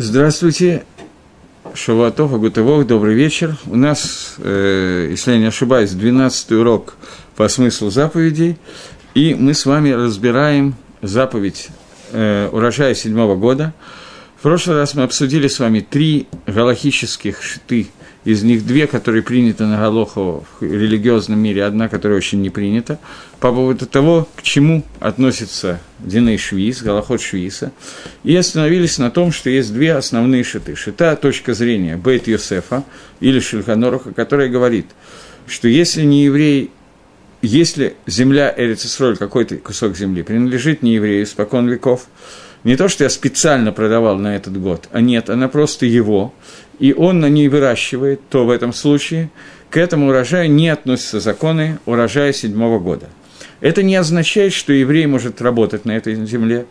[0.00, 0.84] Здравствуйте,
[1.74, 3.56] Шавуатов, Агутывох, добрый вечер.
[3.66, 6.94] У нас, э, если я не ошибаюсь, 12 урок
[7.34, 8.58] по смыслу заповедей,
[9.14, 11.70] и мы с вами разбираем заповедь
[12.12, 13.74] э, урожая седьмого года.
[14.38, 17.88] В прошлый раз мы обсудили с вами три галахических шты
[18.28, 22.98] из них две, которые приняты на Галоху в религиозном мире, одна, которая очень не принята,
[23.40, 27.72] по поводу того, к чему относится Диней Швиз, Галахот Швиса,
[28.24, 30.76] и остановились на том, что есть две основные шиты.
[30.76, 32.84] Шита– точка зрения Бейт Йосефа
[33.20, 34.88] или Шельханоруха, которая говорит,
[35.46, 36.70] что если не еврей
[37.40, 42.08] если земля Эрицисроль, какой-то кусок земли, принадлежит не еврею испокон веков,
[42.64, 46.34] не то, что я специально продавал на этот год, а нет, она просто его,
[46.78, 49.30] и он на ней выращивает, то в этом случае
[49.70, 53.08] к этому урожаю не относятся законы урожая седьмого года.
[53.60, 56.66] Это не означает, что еврей может работать на этой земле.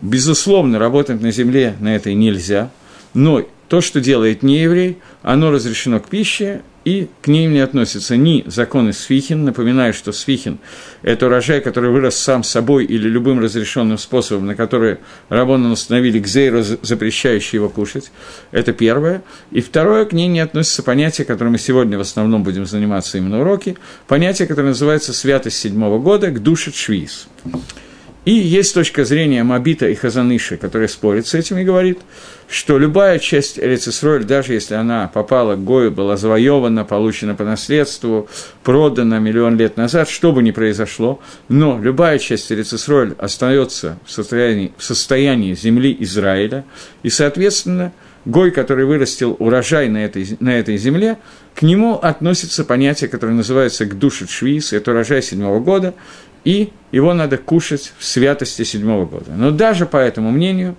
[0.00, 2.70] Безусловно, работать на земле на этой нельзя,
[3.14, 8.44] но то, что делает нееврей, оно разрешено к пище, и к ним не относятся ни
[8.46, 10.58] законы Свихин, напоминаю, что Свихин–
[11.02, 16.62] это урожай, который вырос сам собой или любым разрешенным способом, на который Рабон установили гзейру,
[16.62, 18.10] запрещающий его кушать.
[18.50, 19.22] Это первое.
[19.50, 23.40] И второе, к ней не относится понятие, которым мы сегодня в основном будем заниматься именно
[23.40, 23.76] уроки,
[24.08, 27.28] понятие, которое называется «святость седьмого года» к душе Швиз.
[28.24, 31.98] И есть точка зрения Мабита и Хазаныши, которая спорит с этим и говорит,
[32.48, 38.28] что любая часть Эрицисроль, даже если она попала к Гою, была завоевана, получена по наследству,
[38.62, 44.72] продана миллион лет назад, что бы ни произошло, но любая часть Эрицисроль остается в состоянии,
[44.76, 46.64] в состоянии земли Израиля,
[47.02, 47.92] и, соответственно,
[48.24, 51.18] Гой, который вырастил урожай на этой, на этой земле,
[51.56, 55.92] к нему относится понятие, которое называется «гдушит швиз», это урожай седьмого года,
[56.44, 59.32] и его надо кушать в святости седьмого года.
[59.36, 60.76] Но даже по этому мнению,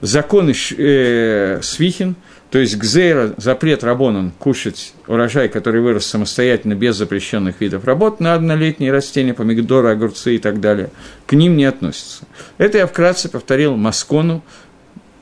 [0.00, 2.16] законы э, Свихин,
[2.50, 8.34] то есть Гзейра, запрет Рабонан кушать урожай, который вырос самостоятельно, без запрещенных видов работ, на
[8.34, 10.90] однолетние растения, помидоры, огурцы и так далее,
[11.26, 12.24] к ним не относятся.
[12.58, 14.44] Это я вкратце повторил Маскону,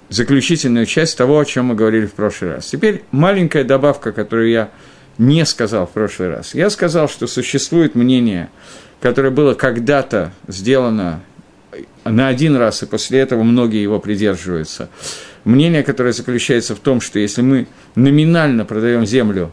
[0.08, 2.66] заключительную часть того, о чем мы говорили в прошлый раз.
[2.66, 4.70] Теперь маленькая добавка, которую я
[5.18, 6.54] не сказал в прошлый раз.
[6.54, 8.50] Я сказал, что существует мнение
[9.00, 11.20] которое было когда-то сделано
[12.04, 14.90] на один раз, и после этого многие его придерживаются.
[15.44, 19.52] Мнение, которое заключается в том, что если мы номинально продаем землю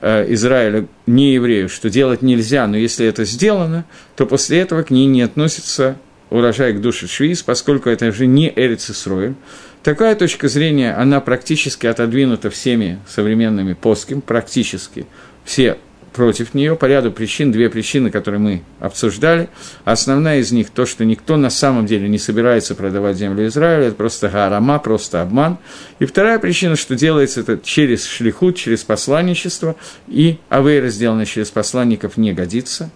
[0.00, 3.84] э, Израиля не еврею, что делать нельзя, но если это сделано,
[4.16, 5.96] то после этого к ней не относится
[6.30, 9.34] урожай к душе Швиз, поскольку это уже не Эрец Исроиль.
[9.82, 15.06] Такая точка зрения, она практически отодвинута всеми современными поским, практически
[15.44, 15.76] все
[16.12, 19.48] против нее по ряду причин, две причины, которые мы обсуждали.
[19.84, 23.96] Основная из них то, что никто на самом деле не собирается продавать землю Израиля, это
[23.96, 25.58] просто гарама, просто обман.
[25.98, 29.76] И вторая причина, что делается это через шлихут, через посланничество,
[30.08, 32.90] и авейра, сделанная через посланников, не годится.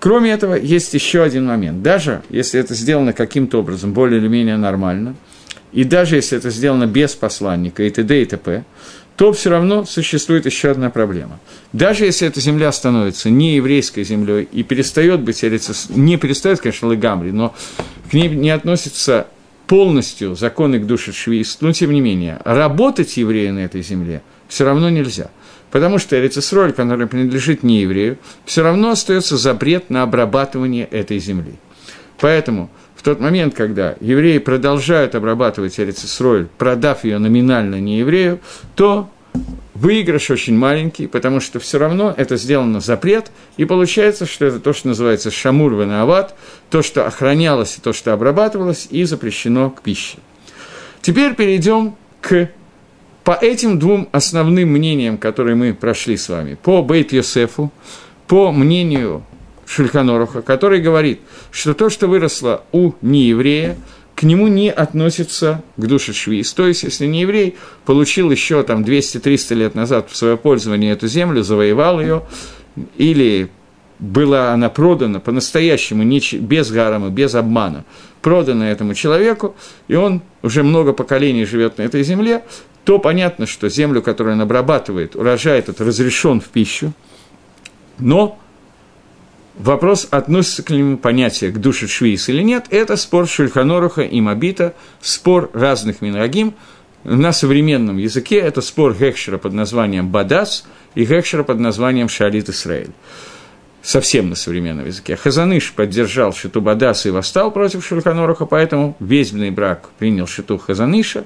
[0.00, 1.82] Кроме этого, есть еще один момент.
[1.82, 5.16] Даже если это сделано каким-то образом более или менее нормально,
[5.72, 8.22] и даже если это сделано без посланника и т.д.
[8.22, 8.64] и т.п.,
[9.18, 11.40] то все равно существует еще одна проблема.
[11.72, 17.32] Даже если эта земля становится не еврейской землей и перестает быть, не перестает, конечно, Легамри,
[17.32, 17.52] но
[18.08, 19.26] к ней не относится
[19.66, 24.64] полностью законы к душе Швейц, но тем не менее, работать еврею на этой земле все
[24.64, 25.32] равно нельзя.
[25.72, 31.54] Потому что Эрицесроль, который принадлежит не еврею, все равно остается запрет на обрабатывание этой земли.
[32.20, 38.40] Поэтому в тот момент, когда евреи продолжают обрабатывать Эрицисроль, продав ее номинально не еврею,
[38.74, 39.08] то
[39.74, 44.72] выигрыш очень маленький, потому что все равно это сделано запрет, и получается, что это то,
[44.72, 46.34] что называется шамур венаават,
[46.70, 50.18] то, что охранялось и то, что обрабатывалось, и запрещено к пище.
[51.00, 52.50] Теперь перейдем к
[53.22, 57.70] по этим двум основным мнениям, которые мы прошли с вами, по Бейт Йосефу,
[58.26, 59.22] по мнению
[59.68, 61.20] Шульханоруха, который говорит,
[61.50, 63.76] что то, что выросло у нееврея,
[64.14, 66.52] к нему не относится к душе швиз.
[66.54, 71.06] То есть, если не еврей получил еще там 200-300 лет назад в свое пользование эту
[71.06, 72.22] землю, завоевал ее,
[72.96, 73.50] или
[73.98, 77.84] была она продана по-настоящему, без гарама, без обмана,
[78.22, 79.54] продана этому человеку,
[79.86, 82.42] и он уже много поколений живет на этой земле,
[82.84, 86.92] то понятно, что землю, которую он обрабатывает, урожай этот разрешен в пищу,
[87.98, 88.38] но
[89.58, 94.74] Вопрос, относится к нему понятие к душе Швейс или нет, это спор Шульханоруха и Мабита,
[95.00, 96.54] спор разных минрагим.
[97.02, 100.64] На современном языке это спор Гекшера под названием Бадас
[100.94, 102.92] и Гекшера под названием Шалит Исраэль.
[103.82, 105.16] Совсем на современном языке.
[105.16, 111.24] Хазаныш поддержал Шиту Бадаса и восстал против Шульханоруха, поэтому весь брак принял Шиту Хазаныша,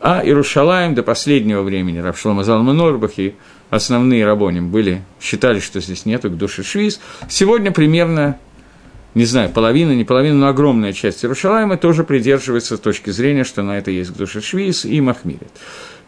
[0.00, 3.34] А Иерушалаем до последнего времени Равшлома Залма Норбах и
[3.72, 7.00] основные рабоним были, считали, что здесь нету к душе Швиз.
[7.30, 8.38] Сегодня примерно
[9.14, 13.76] не знаю, половина, не половина, но огромная часть Иерушалайма тоже придерживается точки зрения, что на
[13.76, 15.50] это есть Гдуша Швиз и Махмирит.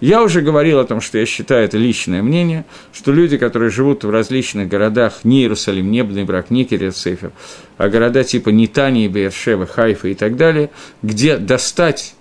[0.00, 4.05] Я уже говорил о том, что я считаю это личное мнение, что люди, которые живут
[4.05, 7.32] в различных городах, не Иерусалим, не Бнебрак, не Кириацефер,
[7.76, 10.70] а города типа Нитании, Бершева, Хайфа и так далее,
[11.02, 12.14] где достать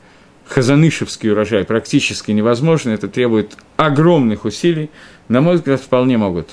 [0.54, 4.92] хазанышевский урожай практически невозможно, это требует огромных усилий,
[5.28, 6.50] на мой взгляд, вполне могут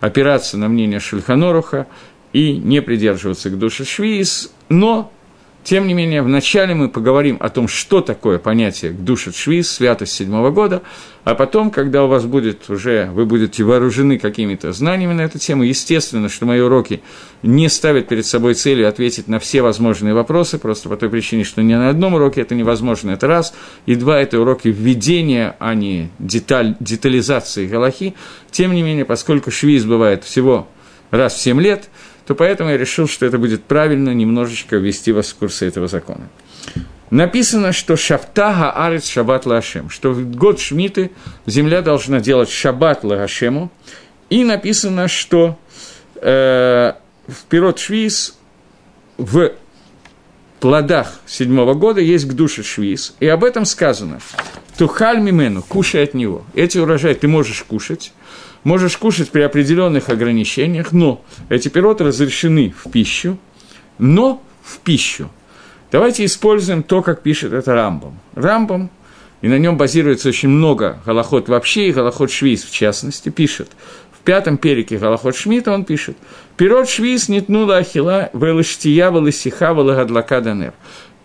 [0.00, 1.86] опираться на мнение Шульханоруха
[2.32, 5.12] и не придерживаться к душе Швиз, но,
[5.64, 10.50] тем не менее, вначале мы поговорим о том, что такое понятие душе Швиз, святость седьмого
[10.50, 10.82] года,
[11.24, 15.62] а потом, когда у вас будет уже, вы будете вооружены какими-то знаниями на эту тему,
[15.62, 17.02] естественно, что мои уроки
[17.42, 21.62] не ставят перед собой целью ответить на все возможные вопросы, просто по той причине, что
[21.62, 23.54] ни на одном уроке это невозможно, это раз,
[23.86, 28.14] и два, это уроки введения, а не деталь, детализации Галахи,
[28.50, 30.68] тем не менее, поскольку швиз бывает всего
[31.10, 31.88] раз в семь лет–
[32.26, 36.28] то поэтому я решил, что это будет правильно немножечко ввести вас в курсы этого закона.
[37.10, 41.10] Написано, что шафтага арец шаббат лашем, что в год Шмиты
[41.46, 43.70] земля должна делать шаббат лашему,
[44.30, 45.58] и написано, что
[46.16, 46.94] э,
[47.26, 48.36] в пирот швиз
[49.18, 49.52] в
[50.60, 54.20] плодах седьмого года есть к душе швиз, и об этом сказано.
[54.78, 56.42] Тухаль мимену, кушай от него.
[56.54, 58.12] Эти урожаи ты можешь кушать,
[58.64, 63.38] можешь кушать при определенных ограничениях, но эти пироты разрешены в пищу,
[63.98, 65.30] но в пищу.
[65.92, 68.18] Давайте используем то, как пишет это Рамбом.
[68.34, 68.90] Рамбом,
[69.42, 73.70] и на нем базируется очень много Галахот вообще, и Галахот Швиз в частности, пишет.
[74.10, 76.16] В пятом перике Галахот Шмита он пишет,
[76.56, 80.72] «Пирот Швиз нетнула ахила, велыштия, велысиха, велыгадлака данер».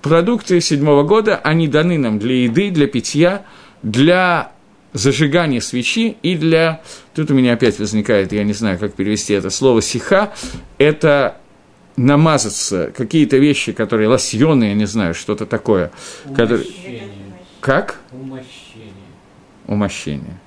[0.02, 3.46] Продукты седьмого года, они даны нам для еды, для питья,
[3.84, 4.52] для
[4.94, 6.82] зажигания свечи и для...
[7.14, 10.34] Тут у меня опять возникает, я не знаю, как перевести это слово «сиха»,
[10.78, 11.38] это
[11.96, 15.92] намазаться, какие-то вещи, которые лосьоны, я не знаю, что-то такое.
[16.36, 16.66] Которые...
[17.60, 18.00] Как?
[18.12, 18.94] Умощение.
[19.68, 20.40] Умощение.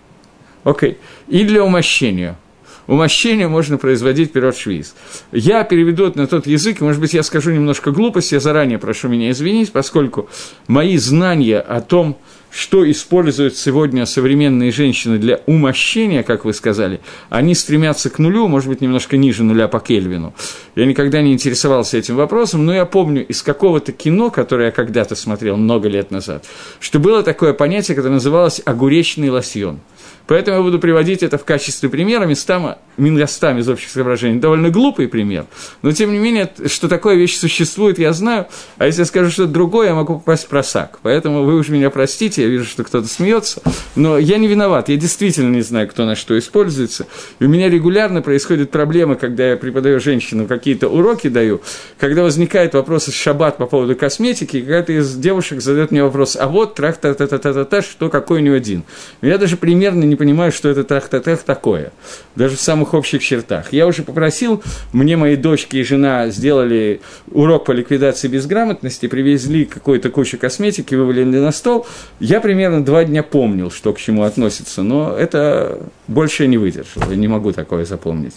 [0.65, 0.93] Окей.
[0.93, 0.97] Okay.
[1.29, 2.39] И для умощения.
[2.87, 4.95] Умощение можно производить пирот швиз.
[5.31, 9.09] Я переведу это на тот язык, может быть, я скажу немножко глупость, я заранее прошу
[9.09, 10.29] меня извинить, поскольку
[10.67, 12.19] мои знания о том,
[12.53, 17.01] что используют сегодня современные женщины для умощения, как вы сказали,
[17.31, 20.35] они стремятся к нулю, может быть, немножко ниже нуля по Кельвину.
[20.77, 25.15] Я никогда не интересовался этим вопросом, но я помню из какого-то кино, которое я когда-то
[25.15, 26.45] смотрел много лет назад,
[26.79, 29.81] что было такое понятие, которое называлось «огуречный лосьон».
[30.27, 34.39] Поэтому я буду приводить это в качестве примера, местами, местами из общих соображений.
[34.39, 35.47] Довольно глупый пример,
[35.83, 38.47] но тем не менее, что такое вещь существует, я знаю,
[38.79, 41.01] а если я скажу что-то другое, я могу попасть в просак.
[41.03, 43.63] Поэтому вы уж меня простите, я вижу, что кто-то смеется,
[43.95, 47.07] но я не виноват, я действительно не знаю, кто на что используется.
[47.39, 51.61] И у меня регулярно происходят проблемы, когда я преподаю женщинам какие-то уроки даю,
[51.99, 56.37] когда возникает вопрос из шаббат по поводу косметики, и какая-то из девушек задает мне вопрос,
[56.39, 58.85] а вот трах та та та та та та что какой у него один.
[59.21, 61.93] Я даже примерно не понимаю, что это трах-та-тех такое,
[62.37, 63.73] даже в самых общих чертах.
[63.73, 64.63] Я уже попросил,
[64.93, 67.01] мне мои дочки и жена сделали
[67.31, 71.87] урок по ликвидации безграмотности, привезли какую-то кучу косметики, вывалили на стол.
[72.21, 77.17] Я примерно два дня помнил, что к чему относится, но это больше не выдержал, я
[77.17, 78.35] не могу такое запомнить.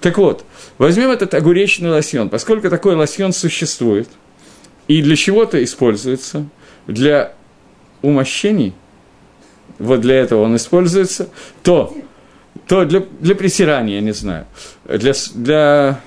[0.00, 0.44] Так вот,
[0.78, 4.08] возьмем этот огуречный лосьон, поскольку такой лосьон существует,
[4.88, 6.46] и для чего-то используется,
[6.86, 7.32] для
[8.02, 8.74] умощений–
[9.80, 11.30] вот для этого он используется,
[11.62, 11.96] то,
[12.66, 14.46] то для, для притирания, я не знаю,
[14.84, 16.00] для, для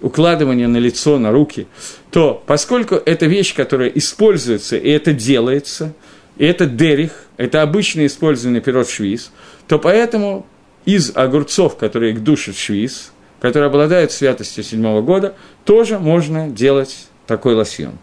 [0.00, 1.66] укладывания на лицо, на руки,
[2.10, 5.92] то поскольку это вещь, которая используется, и это делается,
[6.38, 9.30] и это дерих, это обычно использованный пирот швиз,
[9.68, 10.46] то поэтому
[10.84, 17.54] из огурцов, которые к душе швиз, которые обладают святостью седьмого года, тоже можно делать такой
[17.54, 17.98] лосьон.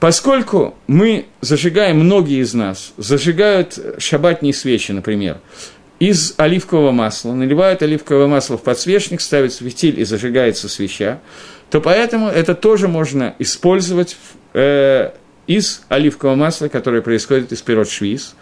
[0.00, 5.38] Поскольку мы зажигаем, многие из нас зажигают шабатные свечи, например,
[6.00, 11.20] из оливкового масла, наливают оливковое масло в подсвечник, ставят светиль и зажигается свеча,
[11.70, 14.16] то поэтому это тоже можно использовать
[14.54, 15.12] э,
[15.46, 18.34] из оливкового масла, которое происходит из пирот швиз.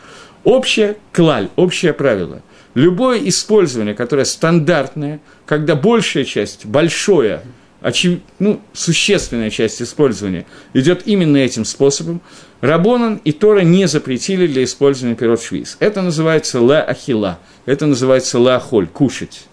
[0.44, 2.42] Общее клаль, общее правило.
[2.74, 7.42] Любое использование, которое стандартное, когда большая часть, большое
[7.80, 8.20] очев...
[8.38, 12.20] ну, существенная часть использования идет именно этим способом,
[12.60, 15.76] Рабонан и Тора не запретили для использования пирот швиз.
[15.80, 19.46] Это называется ла ахила, это называется ла ахоль, кушать.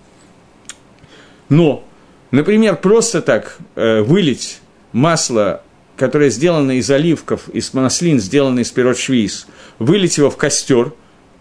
[1.50, 1.86] Но,
[2.32, 4.60] например, просто так э, вылить
[4.92, 5.64] масло
[5.98, 9.48] которая сделана из оливков, из маслин, сделана из пирот швиз,
[9.80, 10.94] вылить его в костер,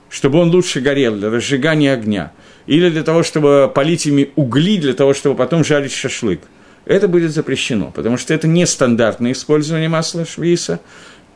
[0.09, 2.33] чтобы он лучше горел для разжигания огня,
[2.67, 6.41] или для того, чтобы полить ими угли, для того, чтобы потом жарить шашлык.
[6.87, 10.81] Это будет запрещено, потому что это нестандартное использование масла швейса,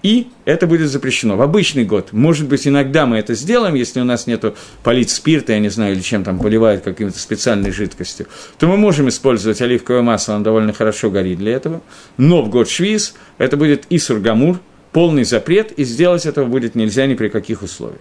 [0.02, 1.36] и это будет запрещено.
[1.36, 5.52] В обычный год, может быть, иногда мы это сделаем, если у нас нету полить спирта,
[5.52, 8.26] я не знаю, или чем там поливают какой-то специальной жидкостью,
[8.58, 11.82] то мы можем использовать оливковое масло, оно довольно хорошо горит для этого.
[12.16, 14.58] Но в год швиз это будет и сургамур,
[14.92, 18.00] полный запрет, и сделать этого будет нельзя ни при каких условиях.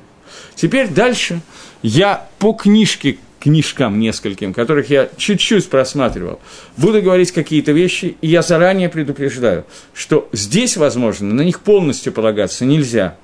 [0.56, 1.42] Теперь дальше
[1.82, 6.40] я по книжке книжкам нескольким, которых я чуть-чуть просматривал,
[6.78, 12.66] буду говорить какие-то вещи, и я заранее предупреждаю, что здесь, возможно, на них полностью полагаться
[12.66, 13.18] нельзя.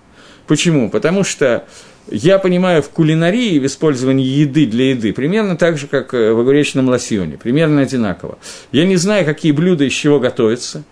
[0.47, 0.89] Почему?
[0.89, 1.65] Потому что
[2.09, 6.87] я понимаю в кулинарии, в использовании еды для еды, примерно так же, как в огуречном
[6.87, 8.37] лосьоне, примерно одинаково.
[8.71, 10.83] Я не знаю, какие блюда из чего готовятся,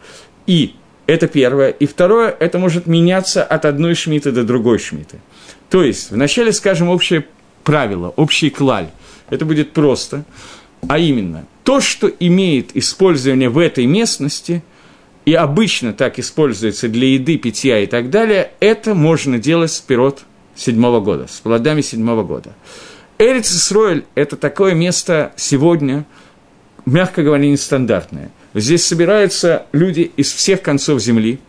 [0.47, 0.75] и
[1.05, 1.69] это первое.
[1.69, 5.19] И второе, это может меняться от одной шмиты до другой шмиты.
[5.69, 7.25] То есть, вначале скажем общее
[7.63, 8.89] правило, общий клаль–
[9.29, 10.25] это будет просто,
[10.87, 14.63] а именно, то, что имеет использование в этой местности,
[15.25, 20.23] и обычно так используется для еды, питья и так далее, это можно делать с пирот
[20.55, 22.53] седьмого года, с плодами седьмого года.
[23.17, 26.05] Эрец Исроэль– это такое место сегодня,
[26.85, 28.31] мягко говоря, нестандартное.
[28.53, 31.39] Здесь собираются люди из всех концов земли,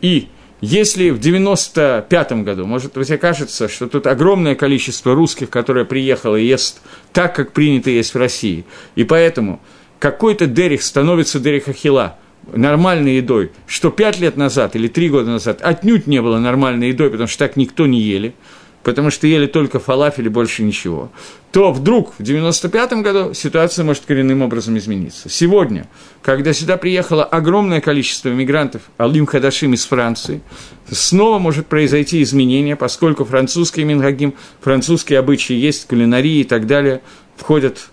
[0.00, 0.28] и
[0.64, 6.46] если в 95 году, может быть, окажется, что тут огромное количество русских, которые приехало и
[6.46, 6.80] ест
[7.12, 9.60] так, как принято есть в России, и поэтому
[9.98, 12.16] какой-то дерих становится дерих ахила,
[12.52, 17.10] нормальной едой, что пять лет назад или три года назад отнюдь не было нормальной едой,
[17.10, 18.34] потому что так никто не ели–
[18.84, 21.10] потому что ели только фалафель и больше ничего,
[21.50, 25.28] то вдруг в 95 году ситуация может коренным образом измениться.
[25.28, 25.88] Сегодня,
[26.22, 30.42] когда сюда приехало огромное количество мигрантов, Алим Хадашим из Франции,
[30.90, 37.00] снова может произойти изменение, поскольку французский мингагим, французские обычаи есть, кулинарии и так далее,
[37.36, 37.88] входят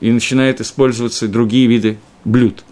[0.00, 2.64] и начинают использоваться другие виды блюд.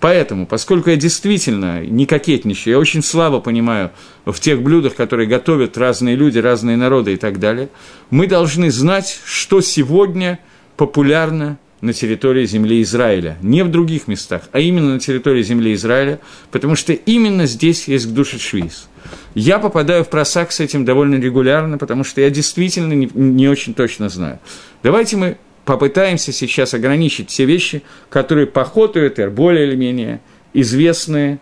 [0.00, 3.90] Поэтому, поскольку я действительно не кокетничаю, я очень слабо понимаю
[4.24, 7.68] в тех блюдах, которые готовят разные люди, разные народы и так далее,
[8.08, 10.38] мы должны знать, что сегодня
[10.76, 16.20] популярно на территории земли Израиля, не в других местах, а именно на территории земли Израиля,
[16.50, 18.88] потому что именно здесь есть душа швиз.
[19.34, 23.74] Я попадаю в просак с этим довольно регулярно, потому что я действительно не, не очень
[23.74, 24.38] точно знаю.
[24.82, 30.20] Давайте мы попытаемся сейчас ограничить все вещи, которые по ходу Этер более или менее
[30.52, 31.38] известные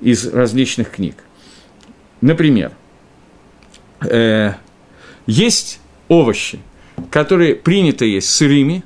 [0.00, 1.16] из различных книг.
[2.20, 2.72] Например,
[4.00, 4.52] э,
[5.26, 6.60] есть овощи,
[7.10, 8.82] которые принято есть сырыми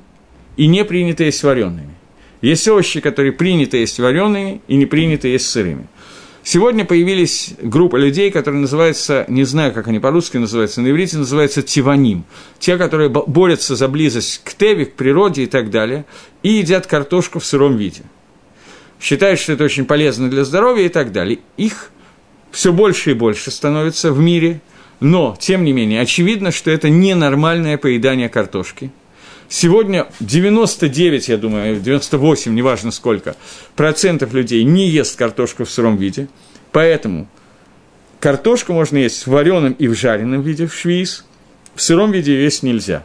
[0.57, 1.93] и не принято есть вареными.
[2.41, 5.87] Есть овощи, которые принято есть вареными и не принято есть сырыми.
[6.45, 11.61] Сегодня появились группа людей, которые называются, не знаю, как они по-русски называются, на иврите называются
[11.61, 12.25] тиваним.
[12.59, 16.05] Те, которые борются за близость к Теве, к природе и так далее,
[16.41, 18.01] и едят картошку в сыром виде.
[18.99, 21.39] Считают, что это очень полезно для здоровья и так далее.
[21.55, 21.91] Их
[22.51, 24.59] все больше и больше становится в мире,
[24.99, 28.91] но, тем не менее, очевидно, что это ненормальное поедание картошки–
[29.49, 33.35] Сегодня 99, я думаю, 98, неважно сколько,
[33.75, 36.27] процентов людей не ест картошку в сыром виде,
[36.71, 37.27] поэтому
[38.19, 41.25] картошку можно есть в вареном и в жареном виде, в швиз,
[41.75, 43.03] в сыром виде есть нельзя.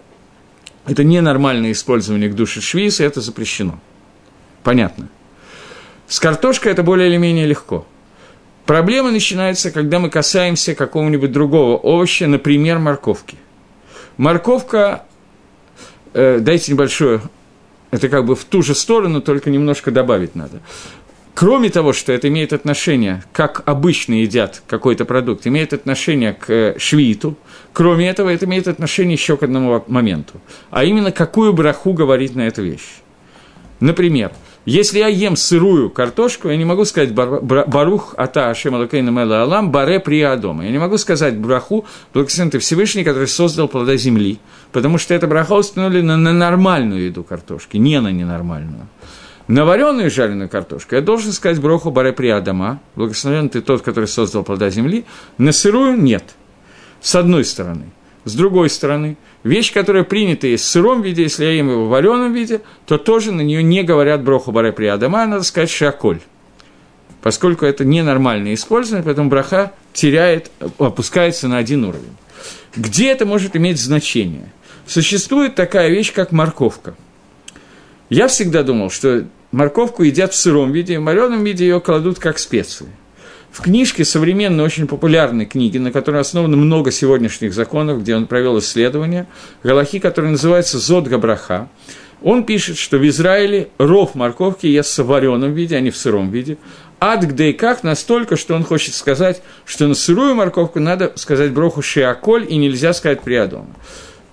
[0.87, 3.79] Это ненормальное использование к душе и это запрещено.
[4.63, 5.09] Понятно.
[6.07, 7.87] С картошкой это более или менее легко.
[8.65, 13.37] Проблема начинается, когда мы касаемся какого-нибудь другого овоща, например, морковки.
[14.17, 15.05] Морковка
[16.13, 17.21] э, дайте небольшое,
[17.91, 20.61] это как бы в ту же сторону, только немножко добавить надо.
[21.35, 26.79] Кроме того, что это имеет отношение, как обычно едят какой-то продукт, имеет отношение к э,
[26.79, 27.37] швиту,
[27.73, 32.49] кроме этого, это имеет отношение еще к одному моменту, а именно, какую браху говорить на
[32.49, 33.03] эту вещь.
[33.79, 34.33] Например,
[34.69, 39.73] если я ем сырую картошку, я не могу сказать «Барух ата Ашем Алакейна Мэла Алам
[39.73, 40.63] баре приадома».
[40.67, 44.39] Я не могу сказать браху «Благословен ты Всевышний, который создал плода земли»,
[44.71, 48.89] потому что это браха установили на, на нормальную еду картошки, не на ненормальную.
[49.47, 54.45] На вареную жареную картошку я должен сказать броху баре приадома, благословен ты тот, который создал
[54.45, 55.07] плода земли,
[55.39, 56.25] на сырую– нет.
[57.01, 57.87] С одной стороны.
[58.27, 61.89] С другой стороны– Вещь, которая принята есть в сыром виде, если я ем его в
[61.89, 66.21] вареном виде, то тоже на нее не говорят броху баре при адама, надо сказать шаколь.
[67.23, 72.17] Поскольку это ненормальное использование, поэтому браха теряет, опускается на один уровень.
[72.77, 74.53] Где это может иметь значение?
[74.87, 76.95] Существует такая вещь, как морковка.
[78.09, 82.39] Я всегда думал, что морковку едят в сыром виде, в вареном виде ее кладут как
[82.39, 82.87] специи.
[83.51, 88.59] В книжке современной, очень популярной книги, на которой основано много сегодняшних законов, где он провел
[88.59, 89.27] исследования,
[89.63, 91.69] Галахи, который называется «Зод Габраха»,
[92.23, 96.31] он пишет, что в Израиле ров морковки ест в вареном виде, а не в сыром
[96.31, 96.59] виде.
[97.01, 101.53] Ад где и как настолько, что он хочет сказать, что на сырую морковку надо сказать
[101.53, 103.73] броху шиаколь и нельзя сказать приадом.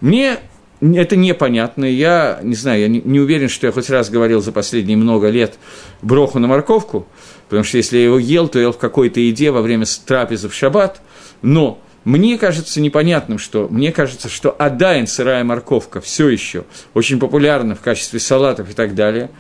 [0.02, 0.40] Мне
[0.82, 1.86] это непонятно.
[1.86, 5.30] Я не знаю, я не, не уверен, что я хоть раз говорил за последние много
[5.30, 5.60] лет
[6.02, 7.08] броху на морковку,
[7.50, 10.54] потому что если я его ел, то ел в какой-то еде во время трапезы в
[10.54, 11.02] шаббат.
[11.42, 17.76] Но мне кажется непонятным, что мне кажется, что Адайн, сырая морковка, все еще очень популярна
[17.76, 19.32] в качестве салатов и так далее.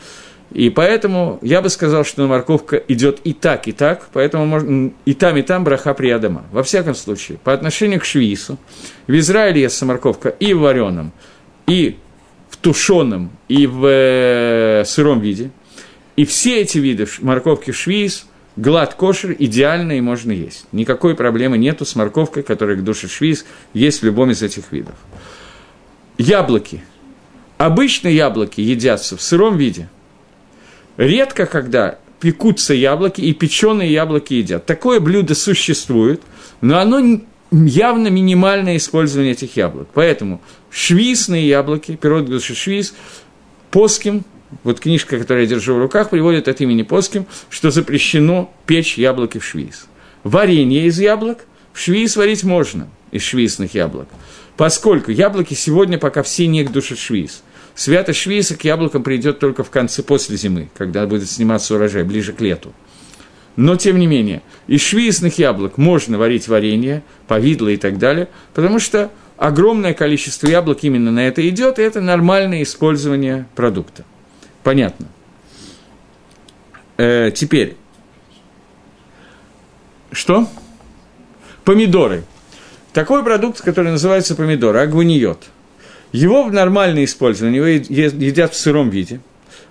[0.51, 5.13] И поэтому я бы сказал, что морковка идет и так, и так, поэтому можно, и
[5.13, 6.45] там, и там браха приадама.
[6.51, 8.57] Во всяком случае, по отношению к швейсу,
[9.07, 11.11] в Израиле есть морковка и в вареном,
[11.67, 11.97] и
[12.49, 15.51] в тушеном, и в э, сыром виде.
[16.15, 20.65] И все эти виды морковки швейс, глад кошер идеально и можно есть.
[20.71, 24.95] Никакой проблемы нету с морковкой, которая к душе швейс есть в любом из этих видов.
[26.17, 26.83] Яблоки.
[27.57, 29.89] Обычно яблоки едятся в сыром виде–
[30.97, 34.65] Редко, когда пекутся яблоки и печеные яблоки едят.
[34.65, 36.21] Такое блюдо существует,
[36.61, 39.89] но оно явно минимальное использование этих яблок.
[39.93, 40.41] Поэтому
[40.71, 42.95] швисные яблоки, пирот швиз,
[43.71, 44.23] поским,
[44.63, 49.39] вот книжка, которую я держу в руках, приводит от имени поским, что запрещено печь яблоки
[49.39, 49.87] в швиз.
[50.23, 54.07] Варенье из яблок в швиз варить можно, из швизных яблок,
[54.57, 57.43] поскольку яблоки сегодня пока все не к душе швиз–
[57.75, 62.31] Святость швейса к яблокам придет только в конце, после зимы, когда будет сниматься урожай, ближе
[62.31, 62.73] к лету.
[63.57, 68.79] Но, тем не менее, из швейсных яблок можно варить варенье, повидло и так далее, потому
[68.79, 74.05] что огромное количество яблок именно на это идет, и это нормальное использование продукта.
[74.65, 75.07] Понятно.
[76.97, 77.77] Э, теперь.
[80.11, 80.49] Что?
[81.63, 82.25] Помидоры.
[82.91, 85.45] Такой продукт, который называется помидор, агваниот–
[86.11, 89.19] его в нормальное использование, его едят в сыром виде,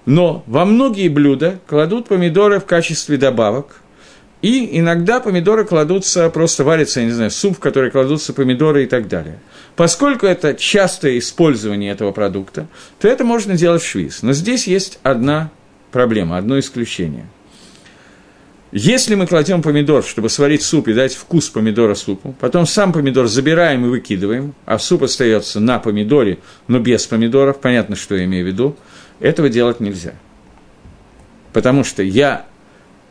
[0.04, 3.80] но во многие блюда кладут помидоры в качестве добавок,
[4.44, 8.86] и иногда помидоры кладутся, просто варится, я не знаю, суп, в который кладутся помидоры и
[8.86, 9.38] так далее.
[9.74, 12.66] Поскольку это частое использование этого продукта,
[13.00, 14.20] то это можно делать в швиз.
[14.22, 15.50] Но здесь есть одна
[15.92, 17.24] проблема, одно исключение.
[18.70, 23.28] Если мы кладем помидор, чтобы сварить суп и дать вкус помидора супу, потом сам помидор
[23.28, 26.36] забираем и выкидываем, а суп остается на помидоре,
[26.68, 28.76] но без помидоров, понятно, что я имею в виду,
[29.20, 30.12] этого делать нельзя.
[31.54, 32.44] Потому что я,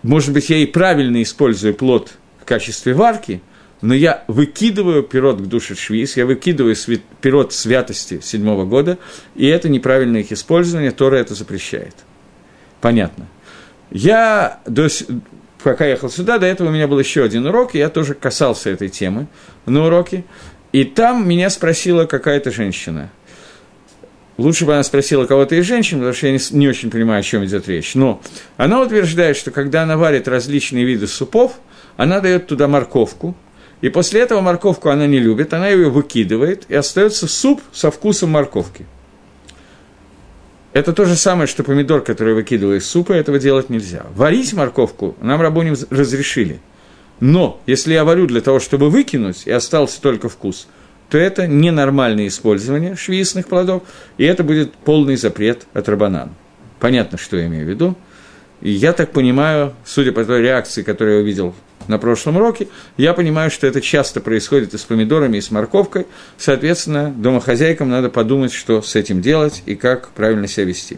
[0.04, 3.42] может быть, я и правильно использую плод в качестве варки,
[3.82, 6.76] но я выкидываю пирот к душе швиз, я выкидываю
[7.22, 8.98] пирот святости седьмого года,
[9.36, 11.96] и это неправильное их использование, Тора это запрещает.
[12.80, 13.28] Понятно.
[13.92, 14.88] Я до,
[15.64, 18.70] пока ехал сюда, до этого у меня был еще один урок, и я тоже касался
[18.70, 19.28] этой темы
[19.66, 20.26] на уроке.
[20.72, 23.10] И там меня спросила какая-то женщина.
[24.38, 27.24] Лучше бы она спросила кого-то из женщин, потому что я не, не очень понимаю, о
[27.24, 27.94] чем идет речь.
[27.94, 28.22] Но
[28.58, 31.60] она утверждает, что когда она варит различные виды супов,
[31.98, 33.36] она дает туда морковку,
[33.82, 38.32] и после этого морковку она не любит, она ее выкидывает, и остается суп со вкусом
[38.32, 38.86] морковки.
[40.72, 44.08] Это то же самое, что помидор, который выкидываю из супа, этого делать нельзя.
[44.16, 46.60] Варить морковку нам рабоним разрешили.
[47.20, 50.68] Но если я варю для того, чтобы выкинуть, и остался только вкус,
[51.14, 53.84] то это ненормальное использование швейцных плодов,
[54.18, 56.32] и это будет полный запрет от рабанан.
[56.80, 57.96] Понятно, что я имею в виду.
[58.62, 61.54] И я так понимаю, судя по той реакции, которую я увидел
[61.88, 66.08] на прошлом уроке, я понимаю, что это часто происходит и с помидорами, и с морковкой.
[66.40, 70.98] Соответственно, домохозяйкам надо подумать, что с этим делать и как правильно себя вести.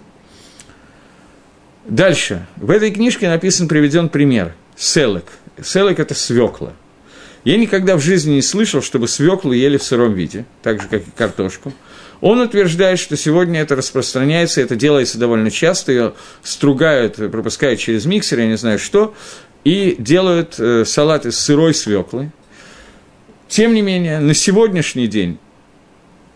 [1.83, 2.47] Дальше.
[2.55, 4.55] В этой книжке написан, приведен пример.
[4.77, 5.25] Селек.
[5.61, 6.71] Селек– это свекла.
[7.45, 11.01] Я никогда в жизни не слышал, чтобы свеклу ели в сыром виде, так же, как
[11.07, 11.71] и картошку.
[12.19, 18.39] Он утверждает, что сегодня это распространяется, это делается довольно часто, ее стругают, пропускают через миксер,
[18.39, 19.13] я не знаю что,
[19.63, 22.31] и делают э, салат из сырой свеклы.
[23.47, 25.37] Тем не менее, на сегодняшний день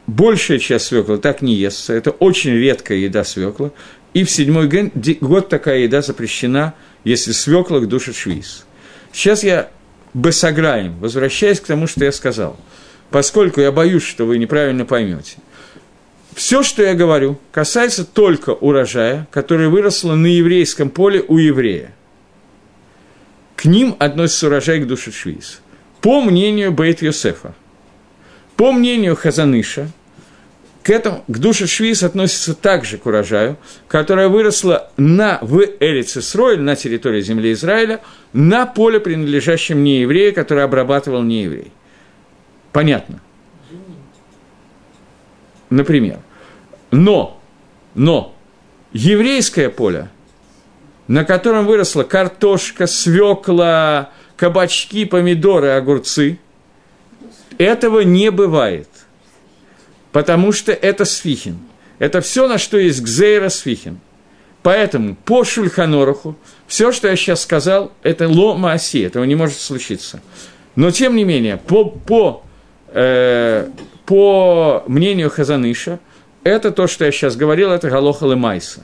[0.05, 1.93] большая часть свеклы так не естся.
[1.93, 3.71] Это очень редкая еда свекла.
[4.13, 8.65] И в седьмой год такая еда запрещена, если свекла душит швиз.
[9.11, 9.71] Сейчас я
[10.13, 12.57] бесограем, возвращаясь к тому, что я сказал.
[13.09, 15.37] Поскольку я боюсь, что вы неправильно поймете.
[16.35, 21.93] Все, что я говорю, касается только урожая, который выросло на еврейском поле у еврея
[23.59, 25.59] к ним относится урожай к душе Швиз.
[25.99, 27.53] По мнению Бейт Йосефа,
[28.55, 29.91] по мнению Хазаныша,
[30.83, 36.75] к этому, к душе Швиз относится также к урожаю, которая выросла на, в Эрицесройль, на
[36.75, 37.99] территории земли Израиля,
[38.31, 41.71] на поле, принадлежащем нееврею, который обрабатывал нееврей.
[42.71, 43.19] Понятно?
[45.69, 46.19] Например.
[46.91, 47.39] Но,
[47.93, 48.35] но,
[48.93, 50.09] еврейское поле,
[51.07, 56.39] на котором выросла картошка, свекла, кабачки, помидоры, огурцы,
[57.57, 58.87] этого не бывает–
[60.11, 61.59] потому что это сфихин.
[61.99, 63.99] Это все, на что есть гзейра сфихин.
[64.63, 66.35] Поэтому по Шульханоруху
[66.67, 70.21] все, что я сейчас сказал, это лома оси, этого не может случиться.
[70.75, 72.43] Но, тем не менее, по, по,
[72.87, 73.69] э,
[74.05, 75.99] по мнению Хазаныша,
[76.43, 78.83] это то, что я сейчас говорил, это Галоха Майса.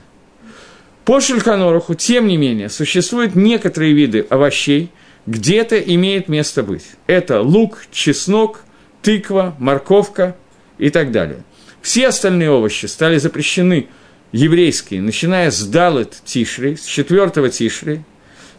[1.04, 4.92] По Шульханоруху, тем не менее, существуют некоторые виды овощей,
[5.26, 6.86] где-то имеет место быть.
[7.06, 8.62] Это лук, чеснок,
[9.02, 10.36] тыква, морковка–
[10.78, 11.44] и так далее.
[11.82, 13.88] Все остальные овощи стали запрещены
[14.32, 18.02] еврейские, начиная с Далет Тишри, с четвертого Тишри.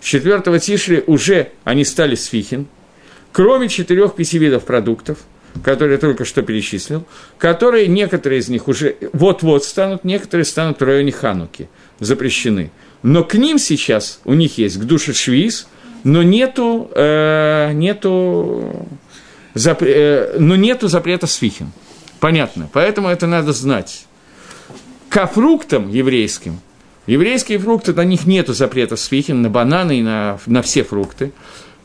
[0.00, 2.66] С четвертого Тишри уже они стали сфихин,
[3.32, 5.18] кроме четырех-пяти видов продуктов,
[5.62, 7.04] которые я только что перечислил,
[7.38, 12.70] которые некоторые из них уже вот-вот станут, некоторые станут в районе Хануки, запрещены.
[13.02, 15.68] Но к ним сейчас, у них есть к душе швиз,
[16.04, 18.86] но нету, э, нету,
[19.54, 21.72] запре, э, но нету запрета свихин.
[22.20, 22.68] Понятно.
[22.72, 24.06] Поэтому это надо знать.
[25.08, 26.60] К фруктам еврейским,
[27.06, 31.32] еврейские фрукты, на них нет запрета свихин, на бананы и на, на все фрукты.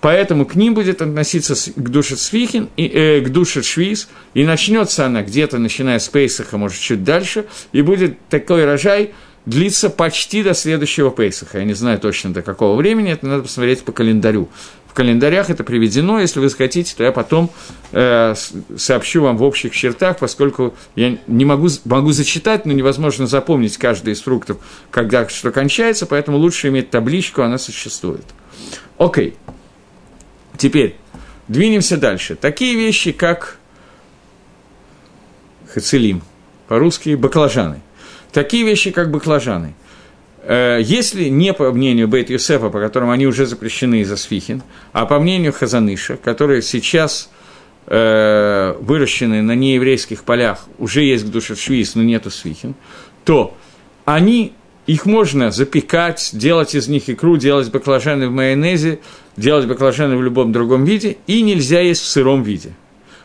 [0.02, 5.06] Поэтому к ним будет относиться к душе свихин, и, э, к душе швиз, и начнется
[5.06, 9.14] она где-то, начиная с Пейсаха, может, чуть дальше, и будет такой рожай
[9.46, 11.60] длиться почти до следующего Пейсаха.
[11.60, 14.50] Я не знаю точно до какого времени, это надо посмотреть по календарю
[14.92, 16.20] в календарях это приведено.
[16.20, 17.50] Если вы захотите, то я потом
[17.94, 18.36] э,
[18.76, 24.12] сообщу вам в общих чертах, поскольку я не могу, могу зачитать, но невозможно запомнить каждый
[24.12, 24.58] из фруктов,
[24.90, 28.26] когда что кончается, поэтому лучше иметь табличку, она существует.
[28.98, 29.36] Окей.
[30.58, 30.98] Теперь
[31.48, 32.36] двинемся дальше.
[32.36, 33.60] Такие вещи, как
[35.74, 36.22] хацелим,
[36.68, 37.80] по-русски баклажаны.
[38.34, 39.74] Такие вещи, как баклажаны.
[40.44, 45.06] Э, если не по мнению Бейт Юсефа, по которому они уже запрещены из-за свихин, а
[45.06, 47.30] по мнению Хазаныша, которые сейчас
[47.88, 52.74] э, выращены на нееврейских полях, уже есть душа швиз, но нету свихин,
[53.24, 53.56] то
[54.06, 54.54] они,
[54.88, 59.00] их можно запекать, делать из них икру, делать баклажаны в майонезе,
[59.38, 62.74] делать баклажаны в любом другом виде, и нельзя есть в сыром виде.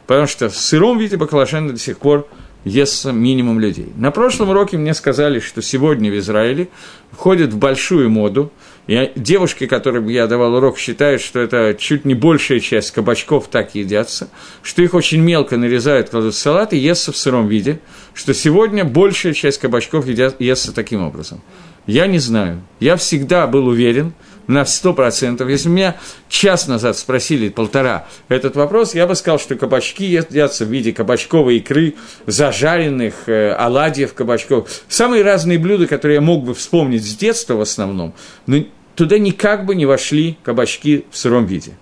[0.07, 2.29] Потому что в сыром виде баклажаны до сих пор
[2.67, 3.93] естся минимум людей.
[3.97, 6.69] На прошлом уроке мне сказали, что сегодня в Израиле
[7.13, 8.53] входит в большую моду.
[8.89, 13.75] И девушки, которым я давал урок, считают, что это чуть не большая часть кабачков так
[13.75, 14.29] едятся,
[14.63, 17.81] что их очень мелко нарезают, кладут в салат и естся в сыром виде,
[18.15, 21.41] что сегодня большая часть кабачков едят, естся таким образом.
[21.87, 22.63] Я не знаю.
[22.81, 24.13] Я всегда был уверен,
[24.47, 25.49] на 100%.
[25.51, 25.97] Если меня
[26.29, 31.59] час назад спросили, полтора, этот вопрос, я бы сказал, что кабачки едятся в виде кабачковой
[31.59, 31.95] икры,
[32.27, 34.69] зажаренных, э, оладьев кабачков.
[34.89, 38.15] Самые разные блюда, которые я мог бы вспомнить с детства в основном,
[38.47, 41.73] но туда никак бы не вошли кабачки в сыром виде.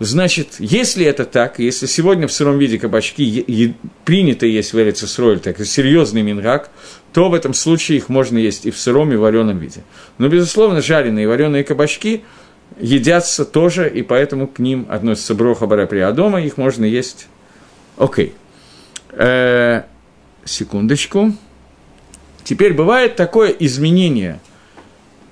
[0.00, 5.60] Значит, если это так, если сегодня в сыром виде кабачки принято есть в Эрицесроль, так
[5.60, 6.70] и серьезный мингак,
[7.12, 9.84] то в этом случае их можно есть и в сыром, и в вареном виде.
[10.18, 12.24] Но, безусловно, жареные и вареные кабачки
[12.80, 17.28] едятся тоже, и поэтому к ним относится броха бараприа дома, их можно есть.
[17.96, 18.34] Окей.
[19.12, 19.82] Э,
[20.44, 21.32] секундочку.
[22.42, 24.40] Теперь бывает такое изменение,